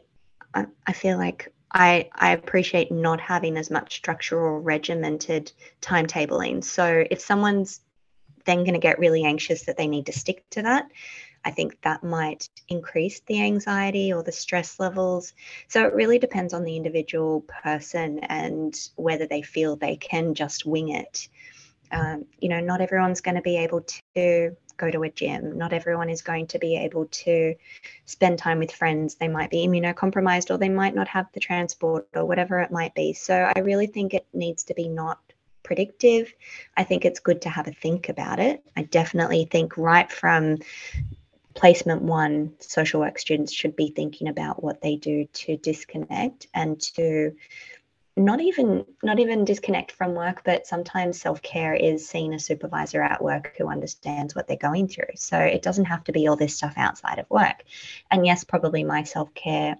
I, 0.54 0.66
I 0.86 0.92
feel 0.92 1.18
like 1.18 1.52
I, 1.72 2.08
I 2.14 2.30
appreciate 2.30 2.90
not 2.90 3.20
having 3.20 3.56
as 3.56 3.70
much 3.70 3.96
structure 3.96 4.38
or 4.38 4.60
regimented 4.60 5.52
timetabling. 5.82 6.64
So 6.64 7.04
if 7.10 7.20
someone's 7.20 7.80
then 8.44 8.58
going 8.58 8.74
to 8.74 8.78
get 8.78 8.98
really 8.98 9.24
anxious 9.24 9.64
that 9.64 9.76
they 9.76 9.86
need 9.86 10.06
to 10.06 10.12
stick 10.12 10.48
to 10.50 10.62
that, 10.62 10.88
I 11.44 11.50
think 11.50 11.80
that 11.82 12.02
might 12.02 12.48
increase 12.68 13.20
the 13.20 13.42
anxiety 13.42 14.12
or 14.12 14.22
the 14.22 14.32
stress 14.32 14.80
levels. 14.80 15.34
So 15.68 15.86
it 15.86 15.94
really 15.94 16.18
depends 16.18 16.54
on 16.54 16.64
the 16.64 16.76
individual 16.76 17.42
person 17.42 18.20
and 18.20 18.78
whether 18.96 19.26
they 19.26 19.42
feel 19.42 19.76
they 19.76 19.96
can 19.96 20.34
just 20.34 20.66
wing 20.66 20.90
it. 20.90 21.28
Um, 21.90 22.26
you 22.38 22.48
know, 22.48 22.60
not 22.60 22.80
everyone's 22.80 23.20
going 23.20 23.36
to 23.36 23.42
be 23.42 23.58
able 23.58 23.86
to 24.14 24.56
go 24.78 24.90
to 24.90 25.02
a 25.02 25.10
gym. 25.10 25.58
Not 25.58 25.72
everyone 25.72 26.08
is 26.08 26.22
going 26.22 26.46
to 26.48 26.58
be 26.58 26.76
able 26.76 27.06
to 27.06 27.54
spend 28.06 28.38
time 28.38 28.58
with 28.58 28.72
friends. 28.72 29.16
They 29.16 29.28
might 29.28 29.50
be 29.50 29.66
immunocompromised 29.66 30.50
or 30.50 30.56
they 30.56 30.70
might 30.70 30.94
not 30.94 31.08
have 31.08 31.26
the 31.32 31.40
transport 31.40 32.08
or 32.14 32.24
whatever 32.24 32.60
it 32.60 32.70
might 32.70 32.94
be. 32.94 33.12
So 33.12 33.52
I 33.54 33.60
really 33.60 33.86
think 33.86 34.14
it 34.14 34.26
needs 34.32 34.64
to 34.64 34.74
be 34.74 34.88
not 34.88 35.20
predictive. 35.62 36.32
I 36.76 36.84
think 36.84 37.04
it's 37.04 37.20
good 37.20 37.42
to 37.42 37.50
have 37.50 37.68
a 37.68 37.72
think 37.72 38.08
about 38.08 38.38
it. 38.38 38.64
I 38.76 38.82
definitely 38.84 39.44
think 39.44 39.76
right 39.76 40.10
from 40.10 40.58
placement 41.54 42.02
one, 42.02 42.54
social 42.60 43.00
work 43.00 43.18
students 43.18 43.52
should 43.52 43.74
be 43.74 43.90
thinking 43.90 44.28
about 44.28 44.62
what 44.62 44.80
they 44.80 44.96
do 44.96 45.26
to 45.32 45.56
disconnect 45.56 46.46
and 46.54 46.80
to 46.80 47.34
not 48.18 48.40
even 48.40 48.84
not 49.02 49.18
even 49.20 49.44
disconnect 49.44 49.92
from 49.92 50.14
work 50.14 50.42
but 50.44 50.66
sometimes 50.66 51.20
self-care 51.20 51.74
is 51.74 52.08
seeing 52.08 52.34
a 52.34 52.38
supervisor 52.38 53.00
at 53.00 53.22
work 53.22 53.54
who 53.56 53.68
understands 53.68 54.34
what 54.34 54.46
they're 54.46 54.56
going 54.56 54.88
through. 54.88 55.14
So 55.16 55.38
it 55.38 55.62
doesn't 55.62 55.86
have 55.86 56.04
to 56.04 56.12
be 56.12 56.26
all 56.26 56.36
this 56.36 56.56
stuff 56.56 56.74
outside 56.76 57.18
of 57.18 57.30
work. 57.30 57.64
And 58.10 58.26
yes 58.26 58.44
probably 58.44 58.84
my 58.84 59.04
self-care 59.04 59.76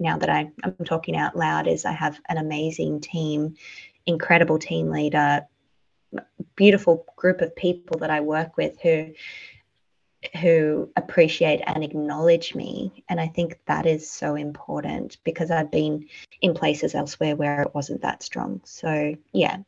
now 0.00 0.16
that 0.18 0.30
I, 0.30 0.50
i'm 0.64 0.76
talking 0.84 1.16
out 1.16 1.36
loud 1.36 1.68
is 1.68 1.84
i 1.84 1.92
have 1.92 2.18
an 2.28 2.38
amazing 2.38 3.00
team 3.00 3.54
incredible 4.06 4.58
team 4.58 4.90
leader 4.90 5.46
beautiful 6.56 7.06
group 7.16 7.42
of 7.42 7.54
people 7.54 7.98
that 7.98 8.10
i 8.10 8.20
work 8.20 8.56
with 8.56 8.80
who 8.80 9.12
who 10.40 10.90
appreciate 10.96 11.60
and 11.66 11.82
acknowledge 11.82 12.54
me. 12.54 13.04
And 13.08 13.20
I 13.20 13.28
think 13.28 13.58
that 13.66 13.86
is 13.86 14.10
so 14.10 14.34
important 14.34 15.16
because 15.24 15.50
I've 15.50 15.70
been 15.70 16.06
in 16.40 16.54
places 16.54 16.94
elsewhere 16.94 17.36
where 17.36 17.62
it 17.62 17.74
wasn't 17.74 18.02
that 18.02 18.22
strong. 18.22 18.60
So, 18.64 19.14
yeah, 19.32 19.58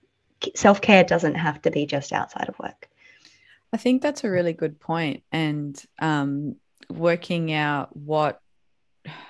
self 0.55 0.81
care 0.81 1.05
doesn't 1.05 1.37
have 1.37 1.63
to 1.63 1.71
be 1.71 1.87
just 1.87 2.13
outside 2.13 2.49
of 2.49 2.59
work. 2.59 2.89
I 3.73 3.79
think 3.79 4.03
that's 4.03 4.25
a 4.25 4.31
really 4.31 4.53
good 4.53 4.79
point. 4.79 5.23
And 5.33 5.83
um, 5.99 6.57
working 6.91 7.53
out 7.53 7.97
what, 7.97 8.39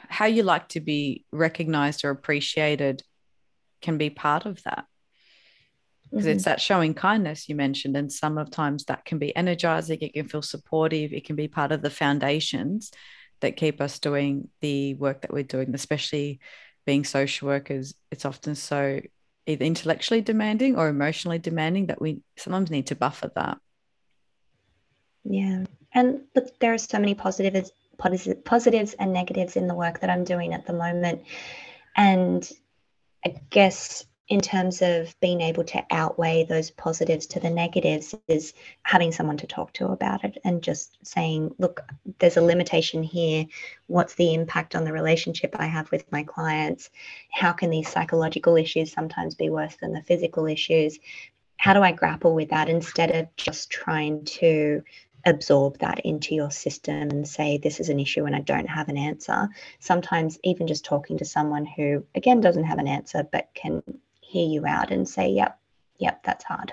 how 0.09 0.27
you 0.27 0.43
like 0.43 0.69
to 0.71 0.81
be 0.81 1.25
recognized 1.33 2.05
or 2.05 2.11
appreciated 2.11 3.03
can 3.81 3.99
be 3.99 4.11
part 4.11 4.45
of 4.45 4.63
that 4.65 4.87
because 6.13 6.27
mm-hmm. 6.27 6.37
it's 6.37 6.45
that 6.45 6.61
showing 6.61 6.95
kindness 6.95 7.49
you 7.49 7.57
mentioned 7.57 7.97
and 7.97 8.13
some 8.13 8.39
of 8.39 8.51
times 8.51 8.85
that 8.85 9.05
can 9.05 9.19
be 9.19 9.35
energizing 9.35 9.99
it 10.01 10.13
can 10.13 10.29
feel 10.29 10.43
supportive 10.43 11.13
it 11.13 11.25
can 11.25 11.35
be 11.35 11.49
part 11.49 11.73
of 11.73 11.83
the 11.83 11.91
foundations 11.91 12.93
that 13.41 13.57
keep 13.57 13.81
us 13.81 13.99
doing 13.99 14.49
the 14.61 14.95
work 14.95 15.23
that 15.23 15.33
we're 15.33 15.43
doing 15.43 15.75
especially 15.75 16.39
being 16.85 17.05
social 17.05 17.49
workers. 17.49 17.95
It's 18.11 18.25
often 18.25 18.55
so 18.55 19.01
either 19.47 19.65
intellectually 19.65 20.21
demanding 20.21 20.77
or 20.77 20.89
emotionally 20.89 21.39
demanding 21.39 21.87
that 21.87 22.01
we 22.01 22.23
sometimes 22.37 22.71
need 22.71 22.89
to 22.89 22.95
buffer 22.95 23.31
that. 23.35 23.59
Yeah. 25.25 25.65
And 25.95 26.23
look 26.35 26.59
there 26.59 26.73
are 26.73 26.79
so 26.79 26.99
many 26.99 27.15
positives 27.15 27.73
positives 28.45 28.95
and 28.95 29.13
negatives 29.13 29.55
in 29.55 29.69
the 29.69 29.75
work 29.75 30.01
that 30.01 30.11
i'm 30.11 30.25
doing 30.25 30.55
at 30.55 30.67
the 30.67 30.73
moment. 30.73 31.23
And 31.97 32.51
i 33.25 33.35
guess 33.51 34.05
in 34.33 34.41
terms 34.41 34.81
of 34.81 35.15
being 35.21 35.43
able 35.43 35.63
to 35.63 35.85
outweigh 35.91 36.43
those 36.43 36.71
positives 36.71 37.27
to 37.27 37.39
the 37.39 37.51
negatives 37.51 38.15
is 38.29 38.55
having 38.83 39.13
someone 39.13 39.37
to 39.37 39.47
talk 39.47 39.71
to 39.75 39.89
about 39.89 40.25
it 40.25 40.39
and 40.43 40.63
just 40.63 40.97
saying, 41.07 41.55
look, 41.59 41.83
there's 42.19 42.39
a 42.39 42.41
limitation 42.41 43.03
here. 43.03 43.45
What's 43.89 44.15
the 44.15 44.33
impact 44.33 44.75
on 44.75 44.85
the 44.85 44.93
relationship 44.95 45.55
I 45.59 45.67
have 45.67 45.91
with 45.91 46.11
my 46.11 46.23
clients? 46.23 46.89
How 47.31 47.53
can 47.53 47.69
these 47.69 47.91
psychological 47.91 48.57
issues 48.57 48.91
sometimes 48.91 49.35
be 49.35 49.51
worse 49.51 49.77
than 49.83 49.93
the 49.93 50.01
physical 50.01 50.47
issues? 50.47 50.99
How 51.59 51.75
do 51.75 51.83
I 51.83 51.93
grapple 51.93 52.35
with 52.35 52.49
that 52.49 52.71
instead 52.71 53.15
of 53.15 53.37
just 53.37 53.69
trying 53.69 54.25
to 54.41 54.83
absorb 55.27 55.79
that 55.81 56.01
into 56.07 56.35
your 56.35 56.51
system 56.51 57.11
and 57.11 57.29
say 57.29 57.59
this 57.59 57.81
is 57.81 57.91
an 57.91 58.01
issue 58.01 58.25
and 58.25 58.35
I 58.35 58.41
don't 58.41 58.67
have 58.67 58.89
an 58.89 58.97
answer. 58.97 59.51
Sometimes 59.79 60.39
even 60.43 60.67
just 60.67 60.87
talking 60.87 61.19
to 61.19 61.25
someone 61.27 61.67
who 61.67 62.05
again 62.15 62.41
doesn't 62.41 62.65
have 62.65 62.79
an 62.79 62.89
answer 62.89 63.29
but 63.31 63.51
can 63.55 63.83
hear 64.33 64.49
you 64.49 64.67
out 64.67 64.91
and 64.91 65.07
say, 65.07 65.29
yep, 65.29 65.59
yep, 65.99 66.23
that's 66.25 66.45
hard. 66.45 66.73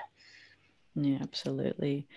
Yeah, 0.94 1.18
absolutely. 1.20 2.08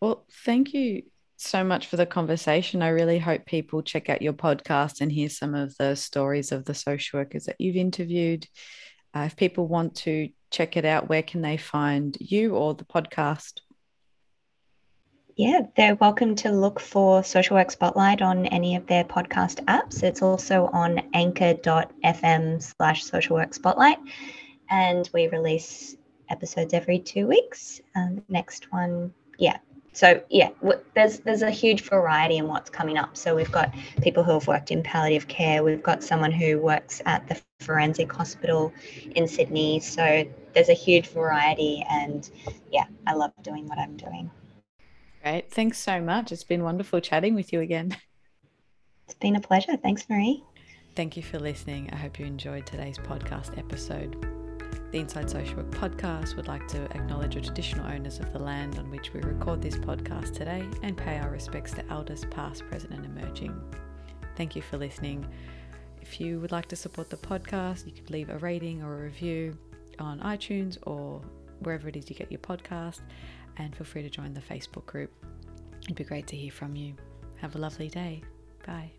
Well, 0.00 0.24
thank 0.44 0.72
you 0.72 1.02
so 1.36 1.64
much 1.64 1.88
for 1.88 1.96
the 1.96 2.06
conversation. 2.06 2.82
I 2.82 2.88
really 2.88 3.18
hope 3.18 3.44
people 3.46 3.82
check 3.82 4.08
out 4.08 4.22
your 4.22 4.32
podcast 4.32 5.00
and 5.00 5.10
hear 5.10 5.28
some 5.28 5.54
of 5.54 5.76
the 5.76 5.96
stories 5.96 6.52
of 6.52 6.64
the 6.64 6.74
social 6.74 7.18
workers 7.18 7.44
that 7.44 7.56
you've 7.58 7.76
interviewed. 7.76 8.46
Uh, 9.14 9.24
if 9.26 9.36
people 9.36 9.66
want 9.66 9.96
to 9.96 10.28
check 10.50 10.76
it 10.76 10.84
out, 10.84 11.08
where 11.08 11.22
can 11.22 11.42
they 11.42 11.56
find 11.56 12.16
you 12.20 12.54
or 12.54 12.74
the 12.74 12.84
podcast? 12.84 13.60
Yeah, 15.36 15.62
they're 15.76 15.96
welcome 15.96 16.34
to 16.36 16.50
look 16.50 16.80
for 16.80 17.22
Social 17.22 17.56
Work 17.56 17.70
Spotlight 17.70 18.22
on 18.22 18.46
any 18.46 18.76
of 18.76 18.86
their 18.86 19.04
podcast 19.04 19.62
apps. 19.64 20.02
It's 20.02 20.22
also 20.22 20.70
on 20.72 21.02
anchor.fm 21.12 22.62
slash 22.62 23.04
social 23.04 23.36
work 23.36 23.52
spotlight 23.52 23.98
and 24.70 25.08
we 25.12 25.28
release 25.28 25.96
episodes 26.28 26.74
every 26.74 26.98
two 26.98 27.26
weeks. 27.26 27.80
Um, 27.94 28.22
next 28.28 28.72
one, 28.72 29.12
yeah. 29.38 29.58
So 29.92 30.22
yeah, 30.28 30.50
w- 30.60 30.80
there's 30.94 31.20
there's 31.20 31.42
a 31.42 31.50
huge 31.50 31.82
variety 31.82 32.36
in 32.36 32.48
what's 32.48 32.68
coming 32.68 32.98
up. 32.98 33.16
So 33.16 33.34
we've 33.34 33.50
got 33.50 33.74
people 34.02 34.22
who 34.22 34.32
have 34.32 34.46
worked 34.46 34.70
in 34.70 34.82
palliative 34.82 35.26
care. 35.28 35.62
We've 35.64 35.82
got 35.82 36.02
someone 36.02 36.32
who 36.32 36.58
works 36.58 37.00
at 37.06 37.26
the 37.28 37.40
forensic 37.60 38.12
hospital 38.12 38.72
in 39.14 39.26
Sydney. 39.26 39.80
So 39.80 40.24
there's 40.54 40.68
a 40.68 40.74
huge 40.74 41.08
variety, 41.08 41.84
and 41.88 42.28
yeah, 42.70 42.84
I 43.06 43.14
love 43.14 43.32
doing 43.42 43.66
what 43.68 43.78
I'm 43.78 43.96
doing. 43.96 44.30
Great, 45.22 45.50
thanks 45.50 45.78
so 45.78 46.00
much. 46.00 46.30
It's 46.30 46.44
been 46.44 46.62
wonderful 46.62 47.00
chatting 47.00 47.34
with 47.34 47.52
you 47.52 47.60
again. 47.60 47.96
It's 49.08 49.14
been 49.14 49.36
a 49.36 49.40
pleasure. 49.40 49.76
Thanks, 49.76 50.04
Marie. 50.10 50.42
Thank 50.96 51.16
you 51.16 51.22
for 51.22 51.38
listening. 51.38 51.90
I 51.92 51.96
hope 51.96 52.18
you 52.18 52.26
enjoyed 52.26 52.66
today's 52.66 52.98
podcast 52.98 53.56
episode. 53.56 54.16
The 54.92 54.98
Inside 54.98 55.28
Social 55.28 55.56
Work 55.56 55.70
podcast 55.72 56.36
would 56.36 56.48
like 56.48 56.66
to 56.68 56.84
acknowledge 56.96 57.34
the 57.34 57.40
traditional 57.40 57.86
owners 57.86 58.20
of 58.20 58.32
the 58.32 58.38
land 58.38 58.78
on 58.78 58.88
which 58.88 59.12
we 59.12 59.20
record 59.20 59.60
this 59.60 59.76
podcast 59.76 60.32
today 60.34 60.64
and 60.82 60.96
pay 60.96 61.18
our 61.18 61.30
respects 61.30 61.72
to 61.72 61.84
elders 61.90 62.24
past, 62.30 62.64
present, 62.68 62.94
and 62.94 63.04
emerging. 63.04 63.60
Thank 64.36 64.54
you 64.54 64.62
for 64.62 64.78
listening. 64.78 65.26
If 66.00 66.20
you 66.20 66.38
would 66.40 66.52
like 66.52 66.66
to 66.68 66.76
support 66.76 67.10
the 67.10 67.16
podcast, 67.16 67.84
you 67.84 67.92
could 67.92 68.10
leave 68.10 68.30
a 68.30 68.38
rating 68.38 68.82
or 68.82 68.94
a 68.94 69.02
review 69.02 69.58
on 69.98 70.20
iTunes 70.20 70.78
or 70.82 71.20
wherever 71.60 71.88
it 71.88 71.96
is 71.96 72.08
you 72.08 72.14
get 72.14 72.30
your 72.30 72.40
podcast, 72.40 73.00
and 73.56 73.74
feel 73.74 73.86
free 73.86 74.02
to 74.02 74.10
join 74.10 74.34
the 74.34 74.40
Facebook 74.40 74.86
group. 74.86 75.10
It'd 75.82 75.96
be 75.96 76.04
great 76.04 76.26
to 76.28 76.36
hear 76.36 76.52
from 76.52 76.76
you. 76.76 76.94
Have 77.36 77.54
a 77.56 77.58
lovely 77.58 77.88
day. 77.88 78.22
Bye. 78.66 78.92